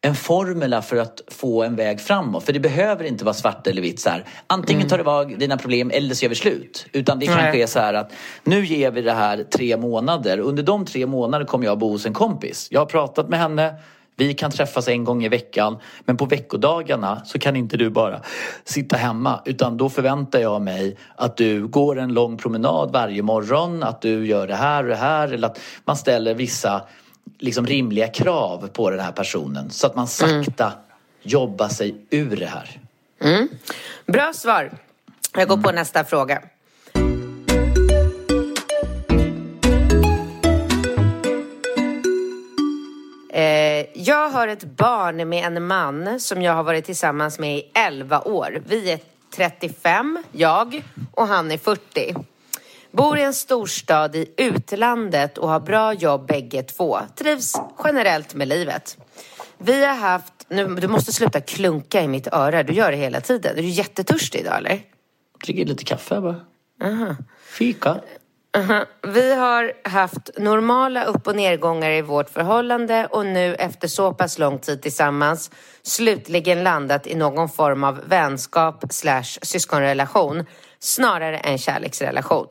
[0.00, 2.44] en formula för att få en väg framåt.
[2.44, 4.00] För det behöver inte vara svart eller vitt.
[4.00, 4.24] Så här.
[4.46, 4.88] Antingen mm.
[4.88, 6.86] tar det av dina problem eller så gör vi slut.
[6.92, 7.34] Utan det Nej.
[7.34, 8.12] kanske är så här att
[8.44, 10.38] nu ger vi det här tre månader.
[10.38, 12.68] Under de tre månaderna kommer jag bo hos en kompis.
[12.70, 13.74] Jag har pratat med henne.
[14.16, 18.20] Vi kan träffas en gång i veckan men på veckodagarna så kan inte du bara
[18.64, 23.82] sitta hemma utan då förväntar jag mig att du går en lång promenad varje morgon,
[23.82, 26.82] att du gör det här och det här eller att man ställer vissa
[27.38, 30.78] liksom rimliga krav på den här personen så att man sakta mm.
[31.22, 32.80] jobbar sig ur det här.
[33.20, 33.48] Mm.
[34.06, 34.70] Bra svar.
[35.34, 36.42] Jag går på nästa fråga.
[43.32, 47.70] Eh, jag har ett barn med en man som jag har varit tillsammans med i
[47.74, 48.62] 11 år.
[48.66, 48.98] Vi är
[49.36, 52.14] 35, jag, och han är 40.
[52.90, 56.98] Bor i en storstad i utlandet och har bra jobb bägge två.
[57.16, 58.98] Trivs generellt med livet.
[59.58, 60.32] Vi har haft...
[60.48, 62.62] Nu, du måste sluta klunka i mitt öra.
[62.62, 63.58] Du gör det hela tiden.
[63.58, 64.80] Är du jättetörstig idag eller?
[65.44, 66.40] Dricker lite kaffe bara.
[66.82, 67.16] Aha.
[67.46, 68.00] Fika.
[68.56, 68.86] Uh-huh.
[69.02, 74.38] Vi har haft normala upp och nedgångar i vårt förhållande och nu efter så pass
[74.38, 75.50] lång tid tillsammans
[75.82, 80.46] slutligen landat i någon form av vänskap slash syskonrelation
[80.78, 82.46] snarare än kärleksrelation.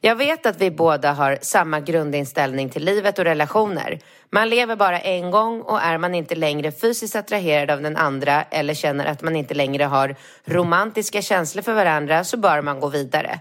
[0.00, 3.98] Jag vet att vi båda har samma grundinställning till livet och relationer.
[4.30, 8.42] Man lever bara en gång och är man inte längre fysiskt attraherad av den andra
[8.42, 12.88] eller känner att man inte längre har romantiska känslor för varandra så bör man gå
[12.88, 13.40] vidare.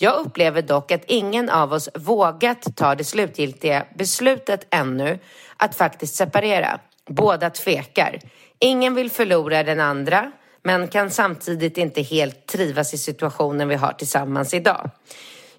[0.00, 5.18] Jag upplever dock att ingen av oss vågat ta det slutgiltiga beslutet ännu
[5.56, 6.80] att faktiskt separera.
[7.08, 8.18] Båda tvekar.
[8.60, 10.32] Ingen vill förlora den andra
[10.64, 14.90] men kan samtidigt inte helt trivas i situationen vi har tillsammans idag.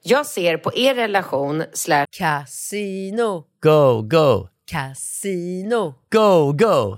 [0.02, 6.97] Jag ser på er relation slash Casino, Go, go, casino, go, go,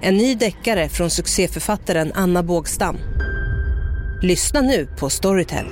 [0.00, 2.98] En ny deckare från succéförfattaren Anna Bågstam.
[4.22, 5.66] Lyssna nu på Storytel.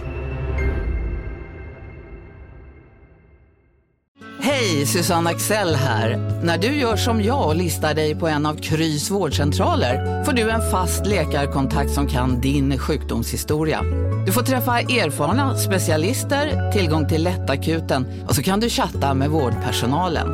[4.41, 6.17] Hej, Susanne Axel här.
[6.45, 10.51] När du gör som jag och listar dig på en av Krys vårdcentraler får du
[10.51, 13.83] en fast läkarkontakt som kan din sjukdomshistoria.
[14.27, 20.29] Du får träffa erfarna specialister, tillgång till lättakuten och så kan du chatta med vårdpersonalen.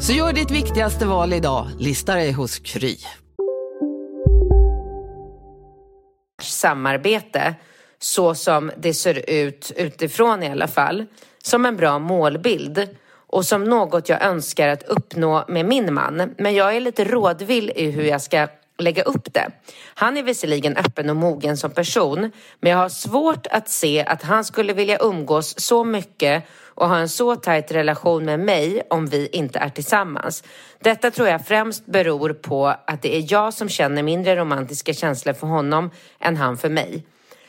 [0.00, 2.96] Så gör ditt viktigaste val idag, lista dig hos Kry.
[6.64, 7.54] Samarbete
[7.98, 11.06] så som det ser ut utifrån i alla fall.
[11.42, 16.34] Som en bra målbild och som något jag önskar att uppnå med min man.
[16.38, 18.48] Men jag är lite rådvill i hur jag ska
[18.78, 19.50] lägga upp det.
[19.94, 24.22] Han är visserligen öppen och mogen som person men jag har svårt att se att
[24.22, 29.06] han skulle vilja umgås så mycket och ha en så tajt relation med mig om
[29.06, 30.44] vi inte är tillsammans.
[30.80, 35.32] Detta tror jag främst beror på att det är jag som känner mindre romantiska känslor
[35.32, 37.04] för honom än han för mig.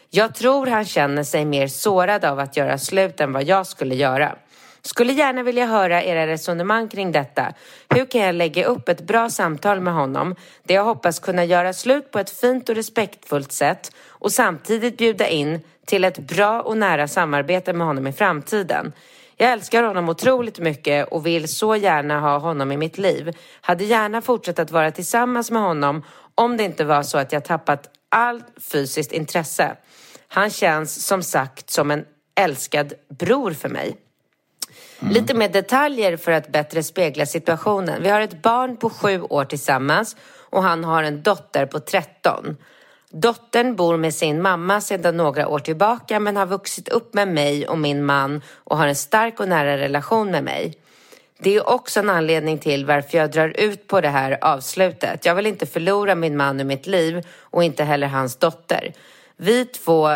[0.09, 3.95] Jag tror han känner sig mer sårad av att göra slut än vad jag skulle
[3.95, 4.35] göra.
[4.81, 7.53] Skulle gärna vilja höra era resonemang kring detta.
[7.89, 11.73] Hur kan jag lägga upp ett bra samtal med honom där jag hoppas kunna göra
[11.73, 16.77] slut på ett fint och respektfullt sätt och samtidigt bjuda in till ett bra och
[16.77, 18.93] nära samarbete med honom i framtiden.
[19.37, 23.37] Jag älskar honom otroligt mycket och vill så gärna ha honom i mitt liv.
[23.61, 26.03] Hade gärna fortsatt att vara tillsammans med honom
[26.35, 29.77] om det inte var så att jag tappat allt fysiskt intresse.
[30.27, 33.97] Han känns som sagt som en älskad bror för mig.
[34.99, 38.03] Lite mer detaljer för att bättre spegla situationen.
[38.03, 40.15] Vi har ett barn på sju år tillsammans
[40.49, 42.57] och han har en dotter på 13.
[43.17, 47.67] Dottern bor med sin mamma sedan några år tillbaka men har vuxit upp med mig
[47.67, 50.73] och min man och har en stark och nära relation med mig.
[51.39, 55.25] Det är också en anledning till varför jag drar ut på det här avslutet.
[55.25, 58.93] Jag vill inte förlora min man ur mitt liv och inte heller hans dotter.
[59.37, 60.09] Vi två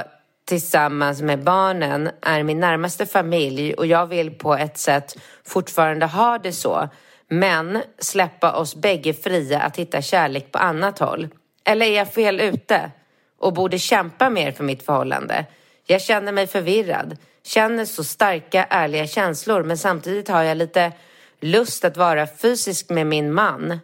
[0.45, 6.37] tillsammans med barnen är min närmaste familj och jag vill på ett sätt fortfarande ha
[6.37, 6.89] det så.
[7.27, 11.27] Men släppa oss bägge fria att hitta kärlek på annat håll.
[11.69, 12.91] Eller är jag fel ute?
[13.39, 15.45] Och borde kämpa mer för mitt förhållande?
[15.85, 17.17] Jag känner mig förvirrad.
[17.43, 20.91] Känner så starka, ärliga känslor men samtidigt har jag lite
[21.39, 23.79] lust att vara fysisk med min man.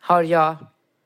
[0.00, 0.56] Har jag...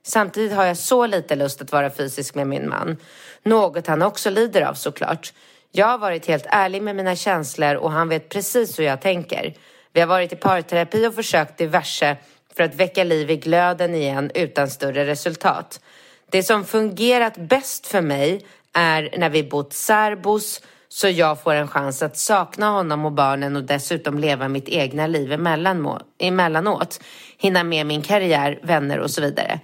[0.02, 2.96] Samtidigt har jag så lite lust att vara fysisk med min man.
[3.42, 5.32] Något han också lider av såklart.
[5.72, 9.54] Jag har varit helt ärlig med mina känslor och han vet precis hur jag tänker.
[9.92, 12.16] Vi har varit i parterapi och försökt diverse
[12.56, 15.80] för att väcka liv i glöden igen utan större resultat.
[16.30, 21.68] Det som fungerat bäst för mig är när vi bott särbos så jag får en
[21.68, 25.32] chans att sakna honom och barnen och dessutom leva mitt egna liv
[26.18, 27.00] emellanåt.
[27.38, 29.60] Hinna med min karriär, vänner och så vidare.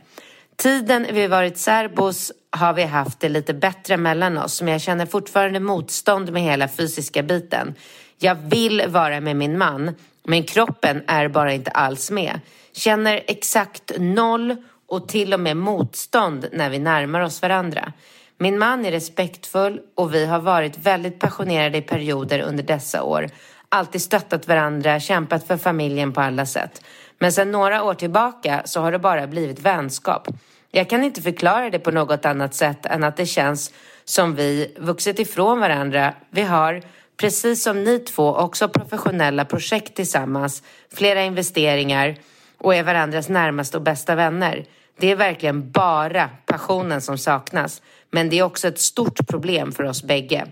[0.56, 5.06] Tiden vi varit särbos har vi haft det lite bättre mellan oss men jag känner
[5.06, 7.74] fortfarande motstånd med hela fysiska biten.
[8.18, 12.40] Jag vill vara med min man men kroppen är bara inte alls med.
[12.72, 14.56] Känner exakt noll
[14.94, 17.92] och till och med motstånd när vi närmar oss varandra.
[18.38, 23.28] Min man är respektfull och vi har varit väldigt passionerade i perioder under dessa år.
[23.68, 26.84] Alltid stöttat varandra, kämpat för familjen på alla sätt.
[27.18, 30.28] Men sedan några år tillbaka så har det bara blivit vänskap.
[30.70, 33.72] Jag kan inte förklara det på något annat sätt än att det känns
[34.04, 36.14] som vi vuxit ifrån varandra.
[36.30, 36.82] Vi har,
[37.16, 42.16] precis som ni två, också professionella projekt tillsammans, flera investeringar
[42.58, 44.64] och är varandras närmaste och bästa vänner.
[44.96, 47.82] Det är verkligen bara passionen som saknas.
[48.10, 50.46] Men det är också ett stort problem för oss bägge.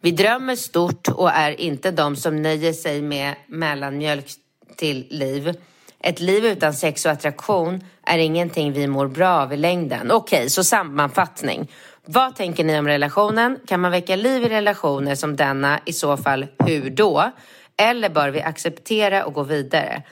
[0.00, 4.26] Vi drömmer stort och är inte de som nöjer sig med mellanmjölk
[4.76, 5.54] till liv.
[6.00, 10.10] Ett liv utan sex och attraktion är ingenting vi mår bra av i längden.
[10.10, 11.70] Okej, okay, så sammanfattning.
[12.04, 13.58] Vad tänker ni om relationen?
[13.66, 15.80] Kan man väcka liv i relationer som denna?
[15.86, 17.30] I så fall, hur då?
[17.76, 20.02] Eller bör vi acceptera och gå vidare?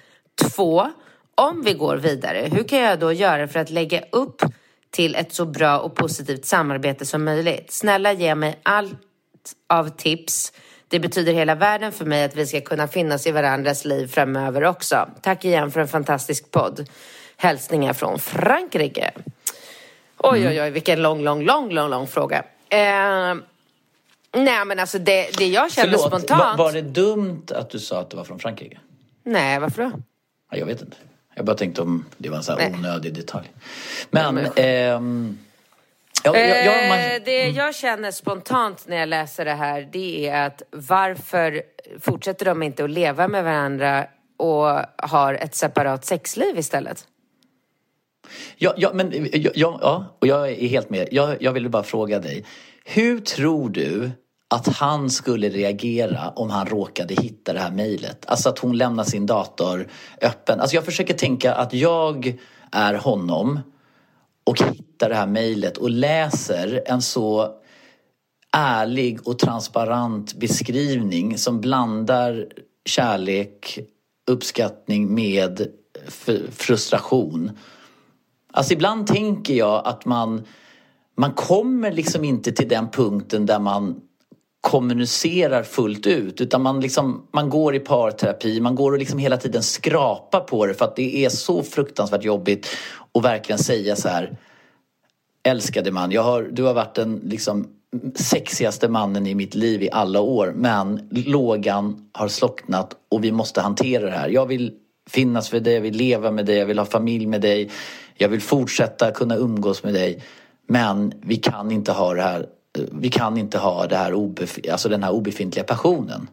[0.42, 0.90] Två,
[1.34, 4.42] om vi går vidare, hur kan jag då göra för att lägga upp
[4.90, 7.72] till ett så bra och positivt samarbete som möjligt?
[7.72, 8.98] Snälla ge mig allt
[9.66, 10.52] av tips.
[10.88, 14.64] Det betyder hela världen för mig att vi ska kunna finnas i varandras liv framöver
[14.64, 15.08] också.
[15.20, 16.88] Tack igen för en fantastisk podd.
[17.36, 19.10] Hälsningar från Frankrike.
[20.18, 20.52] Oj, mm.
[20.52, 22.44] oj, oj, vilken lång, lång, lång, lång, lång fråga.
[22.68, 23.34] Eh,
[24.32, 26.58] nej, men alltså det, det jag känner Förlåt, spontant...
[26.58, 28.78] Var, var det dumt att du sa att du var från Frankrike?
[29.22, 29.92] Nej, varför då?
[30.50, 30.96] Ja, jag vet inte.
[31.42, 33.52] Jag bara tänkte om det var en sån här onödig detalj.
[34.10, 34.34] Men...
[34.34, 34.46] men...
[34.56, 35.38] Ehm,
[36.24, 36.98] ja, ja, ja, man...
[36.98, 41.62] Eh, det jag känner spontant när jag läser det här det är att varför
[42.00, 47.06] fortsätter de inte att leva med varandra och har ett separat sexliv istället?
[48.56, 51.08] Ja, ja, men, ja, ja, och jag är helt med.
[51.10, 52.44] Jag, jag ville bara fråga dig.
[52.84, 54.10] Hur tror du
[54.52, 58.24] att han skulle reagera om han råkade hitta det här mejlet?
[58.26, 59.88] Alltså att hon lämnar sin dator
[60.20, 60.60] öppen.
[60.60, 62.38] Alltså jag försöker tänka att jag
[62.72, 63.60] är honom
[64.44, 67.54] och hittar det här mejlet och läser en så
[68.56, 72.46] ärlig och transparent beskrivning som blandar
[72.84, 73.78] kärlek,
[74.26, 75.66] uppskattning med
[76.50, 77.50] frustration.
[78.52, 80.44] Alltså ibland tänker jag att man,
[81.16, 84.00] man kommer liksom inte till den punkten där man
[84.62, 89.36] kommunicerar fullt ut utan man, liksom, man går i parterapi, man går och liksom hela
[89.36, 92.68] tiden skrapar på det för att det är så fruktansvärt jobbigt
[93.14, 94.36] att verkligen säga så här
[95.44, 97.68] Älskade man, jag har, du har varit den liksom
[98.14, 103.60] sexigaste mannen i mitt liv i alla år men lågan har slocknat och vi måste
[103.60, 104.28] hantera det här.
[104.28, 104.72] Jag vill
[105.10, 107.70] finnas för dig, jag vill leva med dig, jag vill ha familj med dig.
[108.14, 110.22] Jag vill fortsätta kunna umgås med dig.
[110.66, 112.46] Men vi kan inte ha det här,
[112.92, 114.30] vi kan inte ha det här
[114.70, 116.28] alltså den här obefintliga passionen.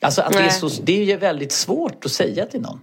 [0.00, 2.80] Alltså att det är, så, det är ju väldigt svårt att säga till någon.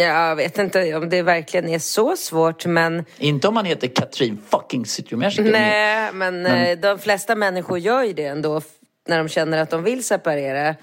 [0.00, 3.04] Jag vet inte om det verkligen är så svårt men...
[3.18, 5.42] Inte om man heter Katrin fucking Zytomierska.
[5.42, 8.60] Nej, men, men eh, de flesta människor gör ju det ändå
[9.08, 10.74] när de känner att de vill separera.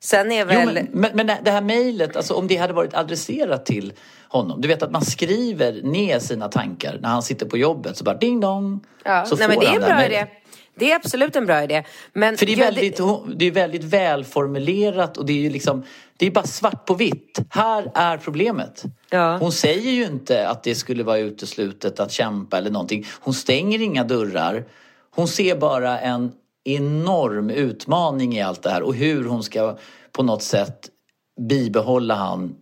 [0.00, 0.56] Sen är väl...
[0.60, 3.92] Jo, men, men, men det här mejlet, alltså om det hade varit adresserat till
[4.28, 4.60] honom.
[4.60, 8.16] Du vet att man skriver ner sina tankar när han sitter på jobbet så bara
[8.16, 8.80] ding dong.
[9.04, 10.26] Ja, så nej, men det är en bra idé.
[10.78, 11.84] Det är absolut en bra idé.
[12.12, 13.00] Men För det är, väldigt,
[13.36, 15.84] det är väldigt välformulerat och det är ju liksom
[16.16, 17.38] Det är bara svart på vitt.
[17.50, 18.82] Här är problemet.
[19.10, 19.36] Ja.
[19.36, 23.06] Hon säger ju inte att det skulle vara uteslutet att kämpa eller någonting.
[23.20, 24.64] Hon stänger inga dörrar.
[25.14, 26.32] Hon ser bara en
[26.64, 29.78] enorm utmaning i allt det här och hur hon ska
[30.12, 30.88] på något sätt
[31.40, 32.54] bibehålla han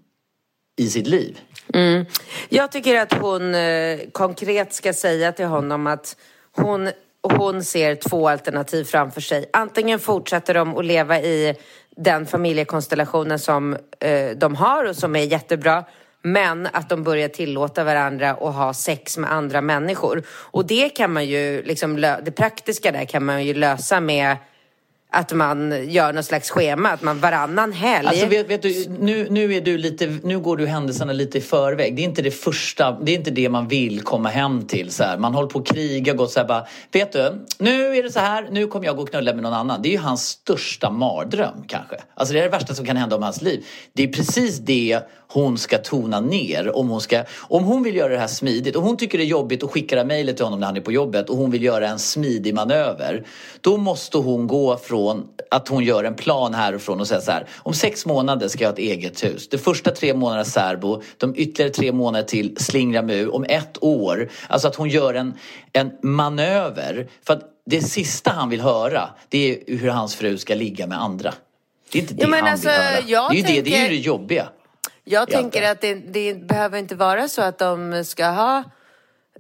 [0.77, 1.41] i sitt liv.
[1.75, 2.07] Mm.
[2.49, 6.17] Jag tycker att hon eh, konkret ska säga till honom att
[6.53, 6.91] hon,
[7.27, 9.51] och hon ser två alternativ framför sig.
[9.53, 11.55] Antingen fortsätter de att leva i
[11.97, 15.85] den familjekonstellationen som eh, de har och som är jättebra
[16.23, 20.23] men att de börjar tillåta varandra att ha sex med andra människor.
[20.29, 24.37] Och det kan man ju, liksom, det praktiska där kan man ju lösa med
[25.11, 28.09] att man gör något slags schema, att man varannan helg...
[28.09, 31.41] Alltså vet, vet, du, nu, nu, är du lite, nu går du händelserna lite i
[31.41, 31.97] förväg.
[31.97, 34.91] Det är inte det första, det är inte det man vill komma hem till.
[34.91, 35.19] Så här.
[35.19, 38.13] Man håller på att kriga och gått så här bara, vet du, nu är det
[38.13, 39.83] så här, nu kommer jag gå och knulla med någon annan.
[39.83, 41.97] Det är ju hans största mardröm kanske.
[42.15, 43.65] Alltså det är det värsta som kan hända om hans liv.
[43.93, 45.01] Det är precis det
[45.37, 46.77] hon ska tona ner.
[46.77, 49.27] Om hon, ska, om hon vill göra det här smidigt, om hon tycker det är
[49.27, 51.51] jobbigt att skicka det här mejlet till honom när han är på jobbet och hon
[51.51, 53.27] vill göra en smidig manöver.
[53.61, 57.47] Då måste hon gå från att hon gör en plan härifrån och säga så här.
[57.57, 59.49] Om sex månader ska jag ha ett eget hus.
[59.49, 63.29] De första tre månaderna särbo, de ytterligare tre månader till slingra mu.
[63.29, 65.35] Om ett år, alltså att hon gör en,
[65.73, 67.09] en manöver.
[67.27, 71.03] För att det sista han vill höra, det är hur hans fru ska ligga med
[71.03, 71.35] andra.
[71.93, 73.29] Det är inte det ja, han alltså, vill höra.
[73.31, 73.63] Det är, tänker...
[73.63, 74.49] det, det är ju det jobbiga.
[75.09, 78.65] Jag tänker att det, det behöver inte vara så att de ska ha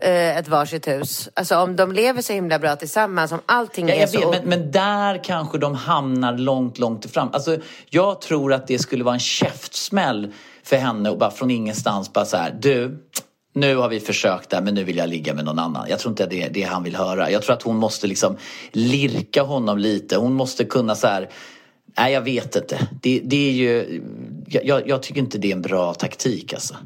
[0.00, 1.28] eh, ett varsitt hus.
[1.34, 4.30] Alltså om de lever så himla bra tillsammans, om allting Ja, är jag så...
[4.30, 7.28] vet, men, men där kanske de hamnar långt, långt fram.
[7.32, 7.58] Alltså,
[7.90, 12.24] jag tror att det skulle vara en käftsmäll för henne och bara från ingenstans bara
[12.24, 12.98] så här, du,
[13.52, 15.86] nu har vi försökt där men nu vill jag ligga med någon annan.
[15.88, 17.30] Jag tror inte det är det han vill höra.
[17.30, 18.36] Jag tror att hon måste liksom
[18.72, 20.16] lirka honom lite.
[20.16, 21.28] Hon måste kunna så här,
[21.98, 22.88] nej jag vet inte.
[23.02, 24.02] Det, det är ju,
[24.46, 26.76] jag, jag tycker inte det är en bra taktik alltså.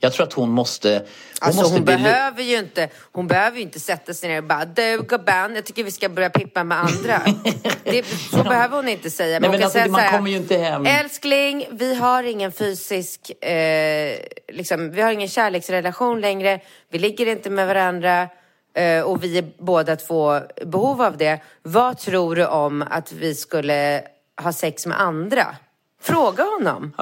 [0.00, 0.88] Jag tror att hon måste...
[0.90, 1.02] Hon
[1.40, 4.44] Alltså måste hon bli behöver ju inte, hon behöver ju inte sätta sig ner och
[4.44, 7.20] bara du gubben, jag tycker vi ska börja pippa med andra.
[7.84, 9.40] det, så behöver hon inte säga.
[9.40, 10.86] Nej, hon men alltså, säga man här, kommer ju inte hem.
[10.86, 14.18] Älskling, vi har ingen fysisk, eh,
[14.52, 16.60] liksom, vi har ingen kärleksrelation längre.
[16.90, 18.28] Vi ligger inte med varandra.
[18.74, 21.40] eh, Och vi är båda två behov av det.
[21.62, 24.02] Vad tror du om att vi skulle
[24.42, 25.56] ha sex med andra?
[26.00, 26.92] Fråga honom.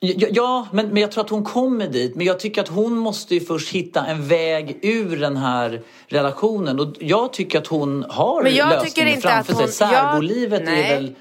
[0.00, 2.16] Ja, ja men, men jag tror att hon kommer dit.
[2.16, 6.80] Men jag tycker att hon måste ju först hitta en väg ur den här relationen.
[6.80, 9.88] Och jag tycker att hon har Men jag lösningen tycker inte framför att hon- sig.
[9.88, 11.14] Särbolivet jag- är väl...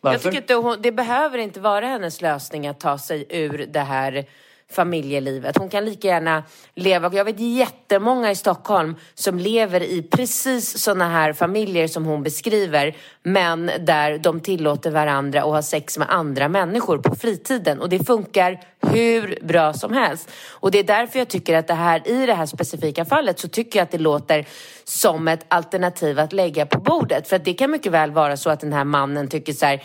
[0.00, 0.14] Varför?
[0.14, 3.80] Jag tycker inte hon, det behöver inte vara hennes lösning att ta sig ur det
[3.80, 4.24] här
[4.70, 5.58] familjelivet.
[5.58, 6.42] Hon kan lika gärna
[6.74, 12.22] leva, jag vet jättemånga i Stockholm som lever i precis sådana här familjer som hon
[12.22, 17.88] beskriver, men där de tillåter varandra att ha sex med andra människor på fritiden och
[17.88, 20.30] det funkar hur bra som helst.
[20.50, 23.48] Och det är därför jag tycker att det här, i det här specifika fallet så
[23.48, 24.46] tycker jag att det låter
[24.84, 27.28] som ett alternativ att lägga på bordet.
[27.28, 29.82] För att det kan mycket väl vara så att den här mannen tycker så här,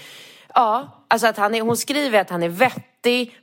[0.54, 2.89] ja, alltså att han är, hon skriver att han är vettig,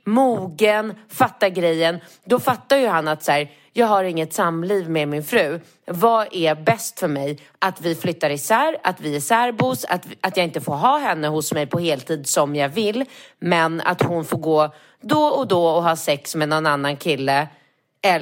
[0.03, 1.99] mogen, fattar grejen.
[2.23, 5.59] Då fattar ju han att så här, jag har inget samliv med min fru.
[5.85, 7.39] Vad är bäst för mig?
[7.59, 11.27] Att vi flyttar isär, att vi är särbos, att, att jag inte får ha henne
[11.27, 13.05] hos mig på heltid som jag vill.
[13.39, 17.47] Men att hon får gå då och då och ha sex med någon annan kille.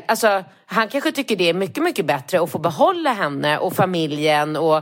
[0.07, 4.55] Alltså, han kanske tycker det är mycket, mycket bättre att få behålla henne och familjen
[4.55, 4.77] och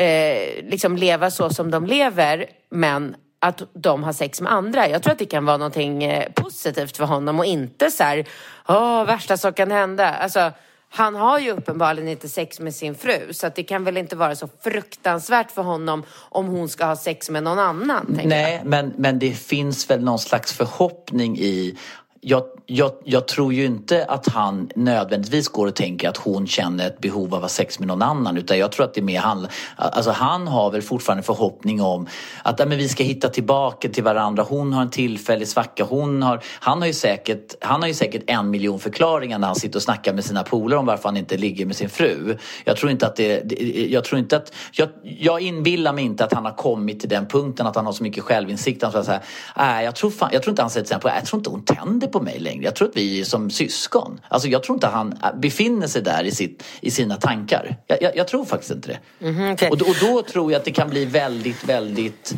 [0.00, 3.16] eh, liksom leva så som de lever, men
[3.46, 4.88] att de har sex med andra.
[4.88, 8.24] Jag tror att det kan vara någonting eh, positivt för honom och inte så här,
[8.68, 10.14] åh, värsta som kan hända.
[10.14, 10.52] Alltså,
[10.88, 14.36] han har ju uppenbarligen inte sex med sin fru, så det kan väl inte vara
[14.36, 18.06] så fruktansvärt för honom om hon ska ha sex med någon annan.
[18.06, 18.28] tänker jag.
[18.28, 21.78] Nej, men, men det finns väl någon slags förhoppning i
[22.20, 26.86] jag, jag, jag tror ju inte att han nödvändigtvis går och tänker att hon känner
[26.86, 29.02] ett behov av att ha sex med någon annan utan jag tror att det är
[29.02, 32.06] mer han, alltså han har väl fortfarande förhoppning om
[32.42, 34.42] att äh, men vi ska hitta tillbaka till varandra.
[34.48, 35.84] Hon har en tillfällig svacka.
[35.84, 39.56] Hon har, han, har ju säkert, han har ju säkert en miljon förklaringar när han
[39.56, 42.38] sitter och snackar med sina polare om varför han inte ligger med sin fru.
[42.64, 43.52] Jag tror inte att det,
[43.90, 47.26] jag tror inte att, jag, jag inbillar mig inte att han har kommit till den
[47.26, 48.82] punkten att han har så mycket självinsikt.
[48.82, 49.22] Han säger
[49.56, 51.64] äh, jag, tror fan, jag tror inte han säger till exempel, jag tror inte hon
[51.64, 52.55] tänder på mig längre.
[52.62, 54.20] Jag tror att vi är som syskon.
[54.28, 57.76] Alltså jag tror inte han befinner sig där i, sitt, i sina tankar.
[57.86, 59.26] Jag, jag, jag tror faktiskt inte det.
[59.26, 59.70] Mhm, okej.
[59.70, 62.34] och, då- och då tror jag att det kan bli väldigt, väldigt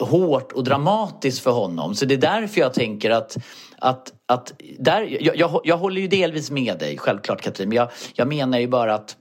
[0.00, 1.94] hårt och dramatiskt för honom.
[1.94, 3.36] Så det är därför jag tänker att,
[3.78, 7.90] att, att där, jag, jag, jag håller ju delvis med dig, självklart Katrin, men jag,
[8.14, 9.16] jag menar ju bara att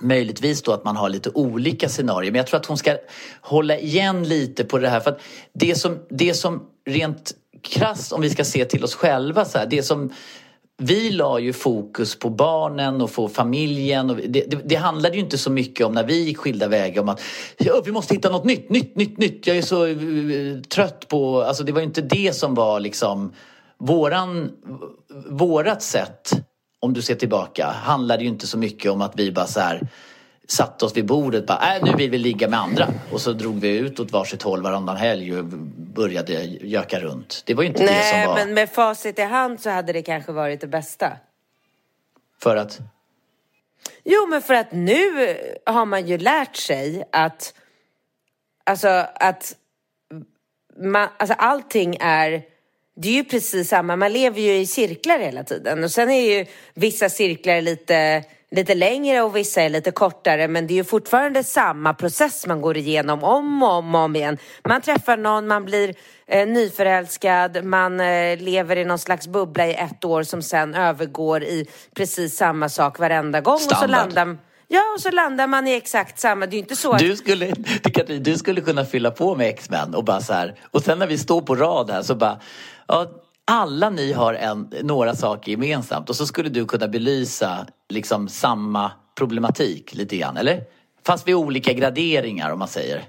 [0.00, 2.30] Möjligtvis då att man har lite olika scenarier.
[2.32, 2.96] Men jag tror att hon ska
[3.40, 5.00] hålla igen lite på det här.
[5.00, 5.20] För att
[5.54, 7.32] det som, det som rent
[7.62, 10.12] krasst, om vi ska se till oss själva, så här, det som
[10.80, 14.10] vi la ju fokus på barnen och på familjen.
[14.10, 17.02] Och det, det, det handlade ju inte så mycket om när vi gick skilda vägar
[17.02, 17.20] om att
[17.58, 19.46] ja, vi måste hitta något nytt, nytt, nytt, nytt.
[19.46, 21.42] Jag är så uh, trött på...
[21.42, 23.32] Alltså det var ju inte det som var liksom
[23.78, 24.50] våran,
[25.28, 26.32] vårat sätt
[26.80, 29.88] om du ser tillbaka, handlade ju inte så mycket om att vi bara så här
[30.50, 32.88] satte oss vid bordet bara, äh, nu vill vi ligga med andra.
[33.12, 35.44] Och så drog vi ut åt varsitt håll varannan helg och
[35.94, 37.42] började göka runt.
[37.46, 39.92] Det var ju inte det Nej, som var men med facit i hand så hade
[39.92, 41.12] det kanske varit det bästa.
[42.42, 42.78] för att...
[44.04, 45.36] Jo, men för att nu
[45.66, 47.54] har man ju lärt sig att,
[48.64, 49.56] alltså att
[50.76, 52.42] man, alltså allting är,
[52.96, 56.38] det är ju precis samma, man lever ju i cirklar hela tiden och sen är
[56.38, 60.84] ju vissa cirklar lite, lite längre och vissa är lite kortare men det är ju
[60.84, 64.38] fortfarande samma process man går igenom om och om och om igen.
[64.68, 65.94] Man träffar någon, man blir
[66.26, 71.42] eh, nyförälskad, man eh, lever i någon slags bubbla i ett år som sen övergår
[71.42, 73.90] i precis samma sak varenda gång och så Standard.
[73.90, 74.38] landar
[74.70, 76.46] Ja, och så landar man i exakt samma.
[76.46, 76.98] Det är ju inte så att...
[76.98, 77.52] Du skulle,
[77.94, 80.54] Katrin, du skulle kunna fylla på med X-Men och bara så här.
[80.70, 82.40] Och sen när vi står på rad här så bara,
[82.86, 83.10] ja,
[83.50, 88.92] alla ni har en, några saker gemensamt och så skulle du kunna belysa liksom samma
[89.14, 90.62] problematik lite grann, eller?
[91.06, 93.04] Fast vid olika graderingar om man säger.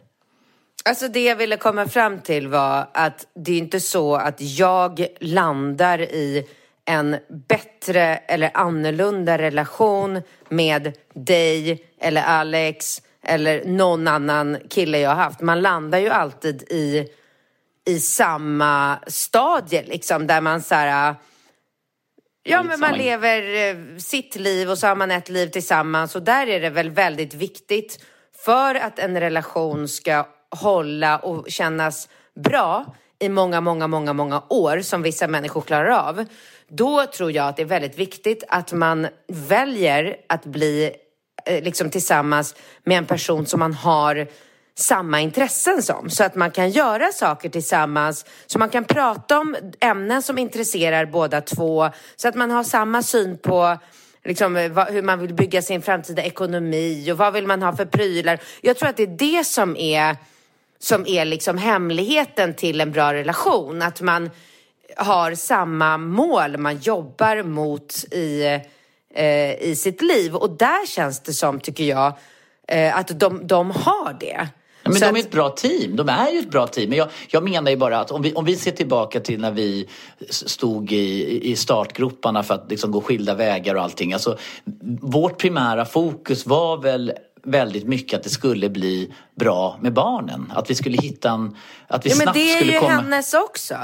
[0.85, 5.07] Alltså det jag ville komma fram till var att det är inte så att jag
[5.19, 6.47] landar i
[6.85, 7.17] en
[7.47, 15.41] bättre eller annorlunda relation med dig eller Alex eller någon annan kille jag har haft.
[15.41, 17.07] Man landar ju alltid i,
[17.89, 21.15] i samma stadie liksom där man så här
[22.43, 26.23] Ja, men man lever eh, sitt liv och så har man ett liv tillsammans och
[26.23, 28.05] där är det väl väldigt viktigt
[28.45, 32.09] för att en relation ska hålla och kännas
[32.43, 36.25] bra i många, många, många, många år som vissa människor klarar av.
[36.67, 40.91] Då tror jag att det är väldigt viktigt att man väljer att bli
[41.45, 44.27] eh, liksom tillsammans med en person som man har
[44.79, 46.09] samma intressen som.
[46.09, 51.05] Så att man kan göra saker tillsammans, så man kan prata om ämnen som intresserar
[51.05, 53.77] båda två, så att man har samma syn på
[54.23, 54.55] liksom,
[54.89, 58.39] hur man vill bygga sin framtida ekonomi och vad vill man ha för prylar.
[58.61, 60.17] Jag tror att det är det som är,
[60.79, 63.81] som är liksom hemligheten till en bra relation.
[63.81, 64.29] Att man
[64.97, 68.59] har samma mål man jobbar mot i,
[69.13, 70.35] eh, i sitt liv.
[70.35, 72.13] Och där känns det som, tycker jag,
[72.67, 74.47] eh, att de, de har det.
[74.91, 75.95] Men så de är ett bra team.
[75.95, 76.89] De är ju ett bra team.
[76.89, 79.51] Men jag, jag menar ju bara att om vi, om vi ser tillbaka till när
[79.51, 79.87] vi
[80.29, 84.13] stod i, i startgroparna för att liksom gå skilda vägar och allting.
[84.13, 84.37] Alltså,
[85.01, 87.13] vårt primära fokus var väl
[87.43, 90.53] väldigt mycket att det skulle bli bra med barnen.
[90.55, 91.55] Att vi skulle hitta en...
[91.87, 92.91] Att vi ja, snabbt men det är ju komma...
[92.91, 93.75] hennes också.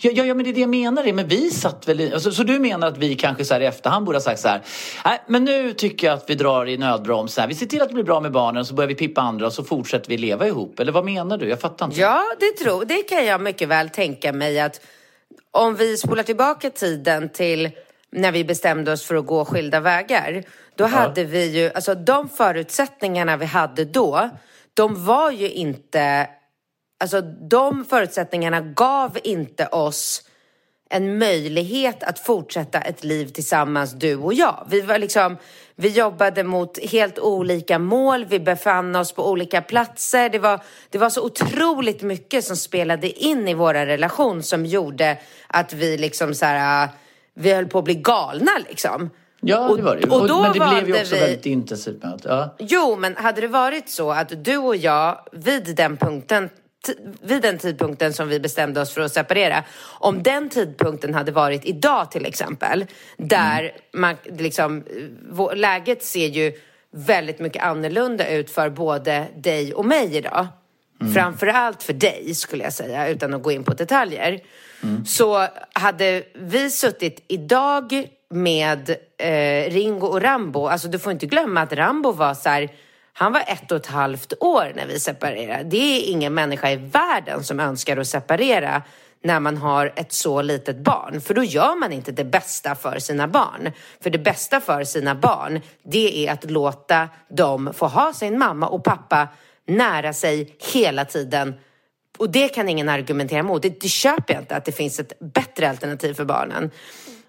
[0.00, 1.12] Ja, ja, ja, men det är det jag menar.
[1.12, 3.66] Men vi satt väl i, alltså, Så du menar att vi kanske så här i
[3.66, 4.62] efterhand borde ha sagt så här.
[5.04, 7.48] Nej, men nu tycker jag att vi drar i nödbromsen.
[7.48, 9.52] Vi ser till att det blir bra med barnen så börjar vi pippa andra och
[9.52, 10.80] så fortsätter vi leva ihop.
[10.80, 11.48] Eller vad menar du?
[11.48, 12.00] Jag fattar inte.
[12.00, 14.80] Ja, det, tror, det kan jag mycket väl tänka mig att
[15.50, 17.70] om vi spolar tillbaka tiden till
[18.10, 20.44] när vi bestämde oss för att gå skilda vägar.
[20.76, 20.88] Då ja.
[20.88, 24.30] hade vi ju, alltså de förutsättningarna vi hade då,
[24.74, 26.28] de var ju inte
[27.00, 30.22] Alltså de förutsättningarna gav inte oss
[30.90, 34.66] en möjlighet att fortsätta ett liv tillsammans, du och jag.
[34.70, 35.36] Vi var liksom,
[35.76, 40.28] vi jobbade mot helt olika mål, vi befann oss på olika platser.
[40.28, 45.18] Det var, det var så otroligt mycket som spelade in i vår relation som gjorde
[45.46, 46.88] att vi liksom så här,
[47.34, 49.10] vi höll på att bli galna liksom.
[49.40, 50.06] Ja, det var det.
[50.10, 51.20] Och, och men det blev ju också vi...
[51.20, 52.28] väldigt intensivt möte.
[52.28, 52.56] Ja.
[52.58, 56.48] Jo, men hade det varit så att du och jag vid den punkten
[57.22, 59.64] vid den tidpunkten som vi bestämde oss för att separera.
[59.82, 63.72] Om den tidpunkten hade varit idag till exempel, där mm.
[63.92, 64.84] man liksom,
[65.54, 66.52] läget ser ju
[66.90, 70.46] väldigt mycket annorlunda ut för både dig och mig idag.
[71.00, 71.14] Mm.
[71.14, 74.40] Framförallt för dig skulle jag säga, utan att gå in på detaljer.
[74.82, 75.06] Mm.
[75.06, 81.60] Så hade vi suttit idag med eh, Ringo och Rambo, alltså du får inte glömma
[81.60, 82.68] att Rambo var så här
[83.16, 85.64] han var ett och ett halvt år när vi separerade.
[85.64, 88.82] Det är ingen människa i världen som önskar att separera
[89.22, 91.20] när man har ett så litet barn.
[91.20, 93.72] För då gör man inte det bästa för sina barn.
[94.00, 98.68] För det bästa för sina barn, det är att låta dem få ha sin mamma
[98.68, 99.28] och pappa
[99.66, 101.54] nära sig hela tiden.
[102.18, 103.62] Och det kan ingen argumentera mot.
[103.62, 106.70] Det, det köper jag inte, att det finns ett bättre alternativ för barnen.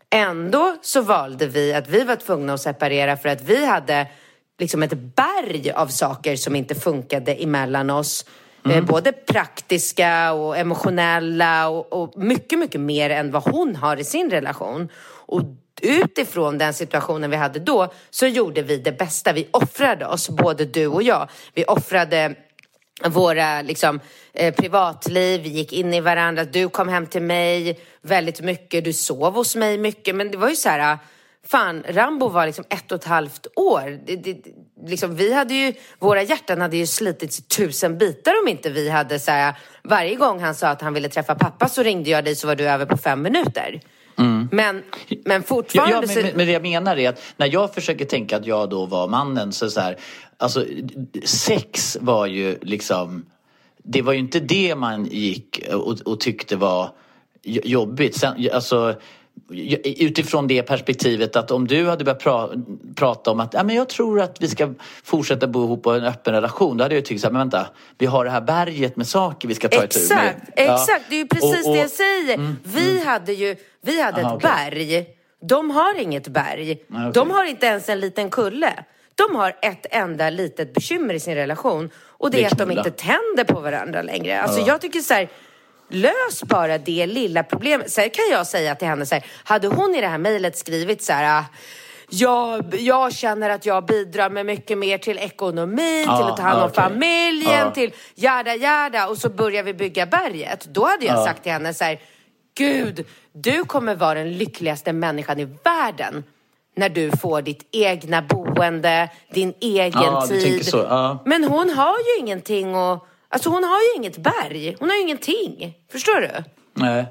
[0.09, 4.07] Ändå så valde vi att vi var tvungna att separera för att vi hade
[4.59, 8.25] liksom ett berg av saker som inte funkade emellan oss.
[8.65, 8.85] Eh, mm.
[8.85, 14.29] både praktiska och emotionella och, och, mycket, mycket mer än vad hon har i sin
[14.29, 14.89] relation.
[15.05, 15.41] Och
[15.81, 19.33] utifrån den situationen vi hade då så gjorde vi det bästa.
[19.33, 21.29] Vi offrade oss, både du och jag.
[21.53, 22.35] Vi offrade
[23.03, 23.99] våra liksom,
[24.33, 26.43] eh, privatliv, vi gick in i varandra.
[26.43, 30.15] Du kom hem till mig väldigt mycket, du sov hos mig mycket.
[30.15, 30.97] Men det var ju så här
[31.47, 33.99] fan, Rambo var liksom ett och ett halvt år.
[34.05, 34.37] Det, det,
[34.85, 38.89] liksom, vi hade ju, våra hjärtan hade ju slitits i tusen bitar om inte vi
[38.89, 42.25] hade så här, varje gång han sa att han ville träffa pappa så ringde jag
[42.25, 43.81] dig så var du över på fem minuter.
[44.17, 44.49] Mm.
[44.51, 44.83] Men,
[45.25, 45.93] men fortfarande...
[45.93, 48.69] Ja, ja, men, men det jag menar är att när jag försöker tänka att jag
[48.69, 49.97] då var mannen så så här,
[50.37, 50.65] alltså
[51.23, 53.25] sex var ju liksom,
[53.83, 56.89] det var ju inte det man gick och, och tyckte var
[57.43, 58.15] jobbigt.
[58.15, 58.95] Sen, alltså,
[59.83, 62.49] utifrån det perspektivet att om du hade börjat pra
[62.95, 64.73] prata om att ja, men jag tror att vi ska
[65.03, 66.77] fortsätta bo ihop och en öppen relation.
[66.77, 67.67] Då hade jag tyckt så här, men vänta,
[67.97, 70.35] vi har det här berget med saker vi ska ta exakt, itu med.
[70.55, 70.63] Ja.
[70.63, 72.33] Exakt, det är ju precis och, och, det jag säger.
[72.33, 73.07] Mm, vi mm.
[73.07, 74.71] hade ju vi hade Aha, ett okay.
[74.71, 75.07] berg.
[75.41, 76.71] De har inget berg.
[76.89, 77.11] Okay.
[77.11, 78.73] De har inte ens en liten kulle.
[79.15, 82.71] De har ett enda litet bekymmer i sin relation och det, det är att de
[82.71, 84.41] inte tänder på varandra längre.
[84.41, 84.67] Alltså ja.
[84.67, 85.29] jag tycker så här,
[85.89, 87.91] Lös bara det lilla problemet.
[87.91, 91.03] Sen kan jag säga till henne så här, hade hon i det här mejlet skrivit
[91.03, 91.43] så här,
[92.09, 96.43] jag, jag känner att jag bidrar med mycket mer till ekonomin, Ja, till att ta
[96.43, 96.83] hand om okej.
[96.83, 97.71] familjen, Ja.
[97.71, 100.65] till jada jada och så börjar vi bygga berget.
[100.65, 101.25] Då hade jag Ja.
[101.25, 101.99] sagt till henne så här,
[102.57, 106.23] Gud, du kommer vara den lyckligaste människan i världen
[106.77, 110.69] när du får ditt egna boende, din egen du tid.
[110.73, 111.23] ja.
[111.25, 114.75] Men hon har ju ingenting och, alltså hon har ju inget berg.
[114.79, 115.77] Hon har ju ingenting.
[115.91, 116.43] Förstår du?
[116.73, 117.05] Nej.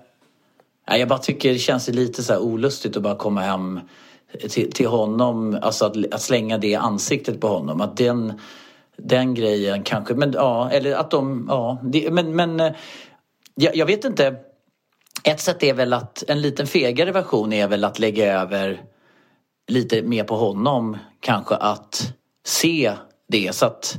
[0.89, 3.81] Nej, jag bara tycker det känns lite så här olustigt att bara komma hem
[4.51, 7.81] till, till honom, alltså att, att slänga det i ansiktet på honom.
[7.81, 8.41] Att den,
[8.97, 12.73] den grejen kanske, men ja, eller att de, ja, det, men, men eh,
[13.55, 14.37] jag, jag vet inte.
[15.25, 18.83] Ett sätt är väl att, en liten fegare version är väl att lägga över
[19.69, 22.13] lite mer på honom kanske att
[22.45, 22.93] se
[23.29, 23.97] det så att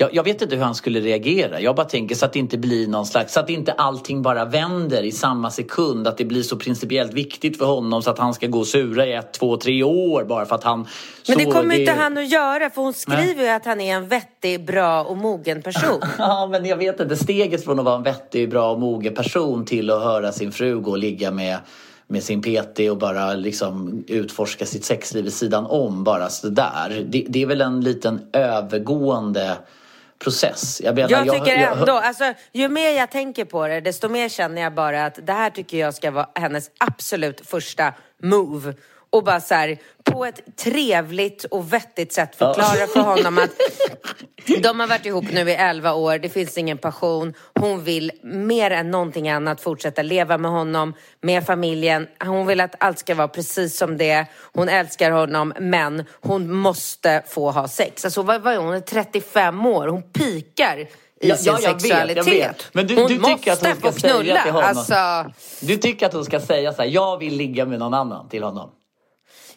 [0.00, 1.60] jag, jag vet inte hur han skulle reagera.
[1.60, 4.44] Jag bara tänker så att det inte blir någon slags, så att inte allting bara
[4.44, 6.06] vänder i samma sekund.
[6.06, 9.12] Att det blir så principiellt viktigt för honom så att han ska gå sura i
[9.12, 10.86] ett, två, tre år bara för att han...
[11.28, 14.08] Men det kommer inte han att göra för hon skriver ju att han är en
[14.08, 16.00] vettig, bra och mogen person.
[16.18, 17.16] Ja, men jag vet inte.
[17.16, 20.80] Steget från att vara en vettig, bra och mogen person till att höra sin fru
[20.80, 21.58] gå och ligga med,
[22.06, 27.06] med sin PT och bara liksom utforska sitt sexliv vid sidan om bara sådär.
[27.08, 29.56] Det, det är väl en liten övergående
[30.24, 30.80] process.
[30.84, 34.28] Jag, menar, Jag tycker jag- ändå, alltså, ju mer jag tänker på det, desto mer
[34.28, 37.92] känner jag bara att det här tycker jag ska vara hennes absolut första
[38.22, 38.74] move.
[39.10, 43.50] Och bara så här, på ett trevligt och vettigt sätt förklara för honom att
[44.62, 47.34] de har varit ihop nu i 11 år, det finns ingen passion.
[47.60, 52.06] Hon vill mer än någonting annat fortsätta leva med honom, med familjen.
[52.24, 54.26] Hon vill att allt ska vara precis som det är.
[54.52, 58.04] Hon älskar honom, men hon måste få ha sex.
[58.04, 58.66] Alltså vad, vad är hon?
[58.66, 60.88] Hon är 35 år, hon pikar i
[61.28, 62.26] Ja, sin ja, jag vet, sexualitet.
[62.26, 62.68] jag vet.
[62.72, 64.42] Men du- hon du tycker måste att hon ska få säga knulla.
[64.42, 64.68] till honom?
[64.68, 65.30] Alltså,
[65.66, 68.42] Du tycker att hon ska säga så här, jag vill ligga med någon annan till
[68.42, 68.70] honom?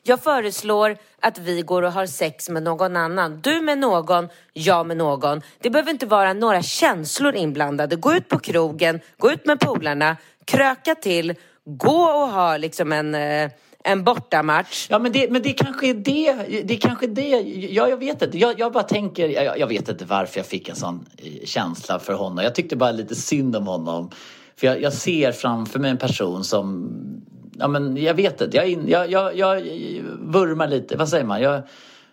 [0.03, 3.41] Jag föreslår att vi går och har sex med någon annan.
[3.41, 5.41] Du med någon, jag med någon.
[5.59, 7.95] Det behöver inte vara några känslor inblandade.
[7.95, 11.35] Gå ut på krogen, gå ut med polarna, kröka till,
[11.65, 13.51] gå och ha liksom en, eh,
[13.83, 14.87] en bortamatch.
[14.89, 16.33] Ja men det, men det kanske är det,
[16.63, 17.29] det är det,
[17.73, 18.37] ja jag vet inte.
[18.37, 21.99] Jag, jag bara tänker, jag, jag vet inte varför jag fick en sån eh, känsla
[21.99, 22.43] för honom.
[22.43, 24.11] Jag tyckte bara lite synd om honom.
[24.55, 26.89] För jag, jag ser framför mig en person som,
[27.59, 29.61] ja men jag vet inte, jag, in- jag, jag, jag
[30.19, 31.41] vurmar lite, vad säger man?
[31.41, 31.61] Jag,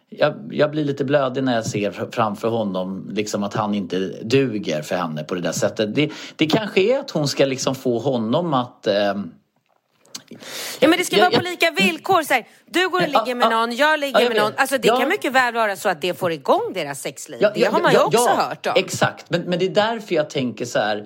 [0.09, 3.99] jag, jag blir lite blödig när jag ser fr- framför honom liksom att han inte
[4.23, 5.95] duger för henne på det där sättet.
[5.95, 9.31] Det, det kanske är att hon ska liksom få honom att ehm,
[10.81, 12.23] Ja men det ska Jag- vara på jag- lika villkor.
[12.23, 14.53] Så här, du går och ligger med någon, jag ligger med någon.
[14.57, 17.39] Alltså det kan mycket väl vara så att det får igång deras sexliv.
[17.43, 18.73] Ja, det har man ju också hört om.
[18.77, 21.05] Exakt, men, men det är därför jag tänker så här.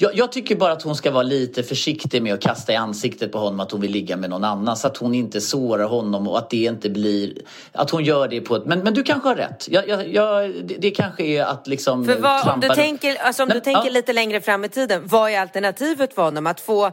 [0.00, 3.32] Jag, jag tycker bara att hon ska vara lite försiktig med att kasta i ansiktet
[3.32, 6.28] på honom att hon vill ligga med någon annan så att hon inte sårar honom
[6.28, 7.32] och att det inte blir...
[7.72, 8.66] Att hon gör det på ett...
[8.66, 9.68] Men, men du kanske har rätt.
[9.68, 12.04] Jag, jag, jag, det, det kanske är att liksom...
[12.04, 13.92] För vad, om du tänker, alltså om Nej, du tänker ja.
[13.92, 16.46] lite längre fram i tiden, vad är alternativet för honom?
[16.46, 16.92] Att få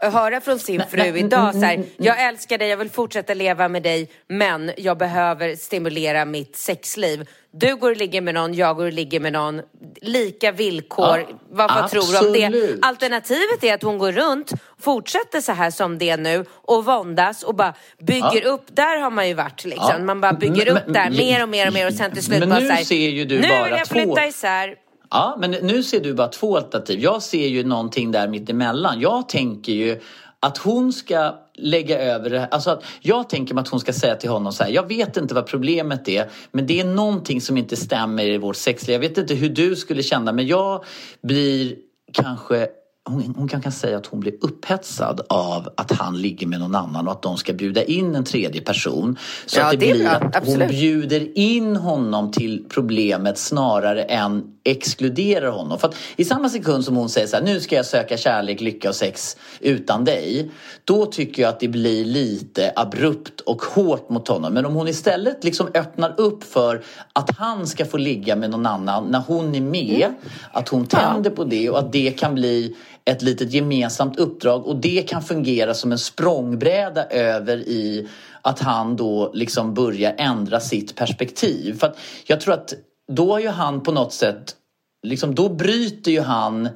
[0.00, 3.34] höra från sin fru idag mm, så här, mm, jag älskar dig, jag vill fortsätta
[3.34, 7.28] leva med dig, men jag behöver stimulera mitt sexliv.
[7.50, 9.60] Du går och ligger med någon, jag går och ligger med någon.
[10.02, 11.18] Lika villkor.
[11.28, 12.78] Ja, vad vad tror du om det?
[12.82, 17.42] Alternativet är att hon går runt, fortsätter så här som det är nu och våndas
[17.42, 18.50] och bara bygger Ja.
[18.50, 18.64] upp.
[18.76, 19.90] Där har man ju varit liksom.
[19.98, 20.04] Ja.
[20.04, 22.24] Man bara bygger Men- upp men- där mer och mer och mer och sen till
[22.24, 24.74] slut bara nu så här, ser ju du nu bara vill jag två- flytta isär.
[25.10, 27.00] Ja, men nu ser du bara två alternativ.
[27.00, 29.00] Jag ser ju någonting där mittemellan.
[29.00, 30.00] Jag tänker ju
[30.40, 32.46] att hon ska lägga över det.
[32.46, 34.70] Alltså att jag tänker mig att hon ska säga till honom så här.
[34.70, 38.56] Jag vet inte vad problemet är men det är någonting som inte stämmer i vårt
[38.56, 38.92] sexliv.
[38.94, 40.84] Jag vet inte hur du skulle känna men jag
[41.22, 41.76] blir
[42.12, 42.68] kanske
[43.08, 46.74] hon, hon kan, kan säga att hon blir upphetsad av att han ligger med någon
[46.74, 49.16] annan och att de ska bjuda in en tredje person.
[49.46, 54.44] Så Ja, att det, det blir att hon bjuder in honom till problemet snarare än
[54.70, 55.78] exkluderar honom.
[55.78, 58.60] För att i samma sekund som hon säger så här, nu ska jag söka kärlek,
[58.60, 60.50] lycka och sex utan dig.
[60.84, 64.54] Då tycker jag att det blir lite abrupt och hårt mot honom.
[64.54, 68.66] Men om hon istället liksom öppnar upp för att han ska få ligga med någon
[68.66, 70.14] annan när hon är med.
[70.52, 74.76] Att hon tänder på det och att det kan bli ett litet gemensamt uppdrag och
[74.76, 78.08] det kan fungera som en språngbräda över i
[78.42, 81.78] att han då liksom börjar ändra sitt perspektiv.
[81.78, 82.74] För att jag tror att
[83.12, 84.56] då har ju han på något sätt,
[85.02, 86.68] liksom då bryter ju han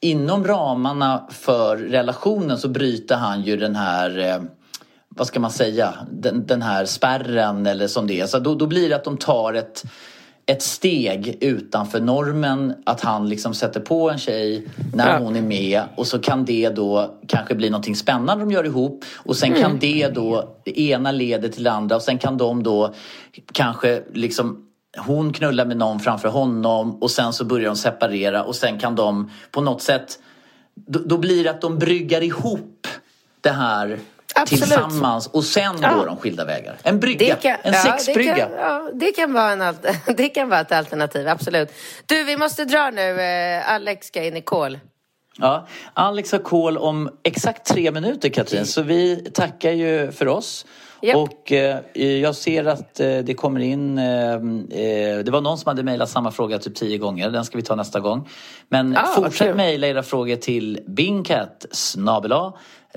[0.00, 4.42] inom ramarna för relationen så bryter han ju den här eh,
[5.08, 8.26] vad ska man säga, den, den här spärren eller som det är.
[8.26, 9.84] Så då, då blir det att de tar ett,
[10.46, 15.82] ett steg utanför normen att han liksom sätter på en tjej när hon är med
[15.96, 19.78] och så kan det då kanske bli någonting spännande de gör ihop och sen kan
[19.78, 22.94] det då, det ena leder till det andra och sen kan de då
[23.52, 24.65] kanske liksom
[24.96, 28.94] hon knullar med någon framför honom och sen så börjar de separera och sen kan
[28.94, 30.18] de på något sätt
[30.74, 32.86] då, då blir det att de bryggar ihop
[33.40, 33.98] det här
[34.34, 34.62] Absolut.
[34.64, 35.94] tillsammans och sen Ja.
[35.94, 36.76] går de skilda vägar.
[36.82, 38.34] En brygga, kan, en ja, sexbrygga.
[38.34, 39.74] Det kan, ja, det, kan vara en,
[40.16, 41.72] det kan vara ett alternativ, absolut.
[42.06, 43.20] Du, vi måste dra nu.
[43.20, 44.78] Eh, Alex ska in i kol.
[45.38, 50.66] Ja, Alex har call om exakt tre minuter Katrin, så vi tackar ju för oss.
[51.02, 51.16] Japp.
[51.16, 54.38] Och eh, jag ser att eh, det kommer in, eh, eh,
[55.24, 57.74] det var någon som hade mejlat samma fråga typ tio gånger, den ska vi ta
[57.74, 58.28] nästa gång.
[58.68, 61.66] Men Ah, fortsätt mejla era frågor till bingcat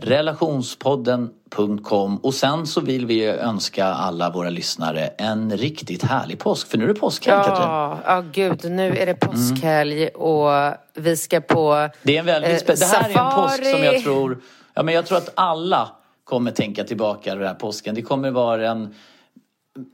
[0.01, 6.67] relationspodden.com och sen så vill vi ju önska alla våra lyssnare en riktigt härlig påsk,
[6.67, 7.61] för nu är det påskhelg Katrin.
[7.61, 12.69] Ja, ja, gud, nu är det påskhelg och vi ska på Det är en väldigt
[12.69, 14.01] eh, Det här är en påsk som jag safari.
[14.03, 14.37] tror...
[14.73, 15.89] Ja, men jag tror att alla
[16.29, 17.95] kommer tänka tillbaka den här påsken.
[17.95, 18.93] Det kommer vara en...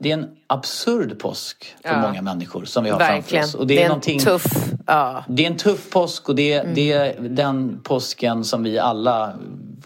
[0.00, 2.00] Det är en absurd påsk för Ja.
[2.00, 3.44] många människor som vi har framför Verkligen.
[3.44, 3.54] oss.
[3.54, 4.44] Och det det, är, är en tuff...
[4.86, 5.24] Ja.
[5.28, 6.74] det är en tuff påsk och det, Mm.
[6.74, 9.32] det är den påsken som vi alla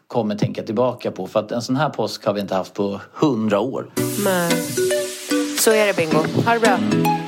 [0.06, 1.26] kommer tänka tillbaka på.
[1.26, 3.90] För att en sån här påsk har vi inte haft på hundra år.
[4.24, 4.50] Men...
[5.58, 6.18] Så är det, Bingo.
[6.46, 6.78] Ha det bra.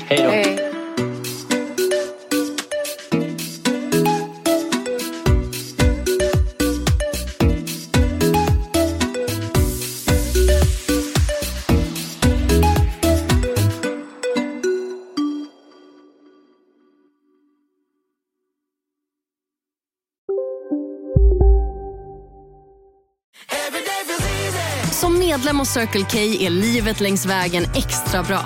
[0.09, 0.31] Hej då!
[0.31, 0.72] Hej.
[25.63, 28.41] Hos Circle K är livet längs vägen extra bra.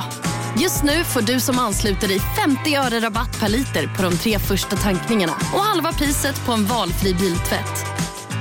[0.61, 4.39] Just nu får du som ansluter dig 50 öre rabatt per liter på de tre
[4.39, 7.87] första tankningarna och halva priset på en valfri biltvätt.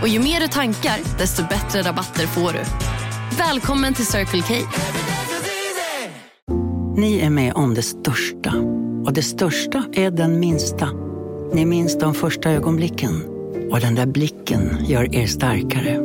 [0.02, 2.60] Och ju mer du tankar, desto bättre rabatter får du.
[3.38, 4.54] Välkommen till Circle K.
[6.98, 8.54] Ni är med om det största.
[9.06, 10.90] Och det största är den minsta.
[11.54, 13.24] Ni minns de första ögonblicken.
[13.72, 16.05] Och den där blicken gör er starkare.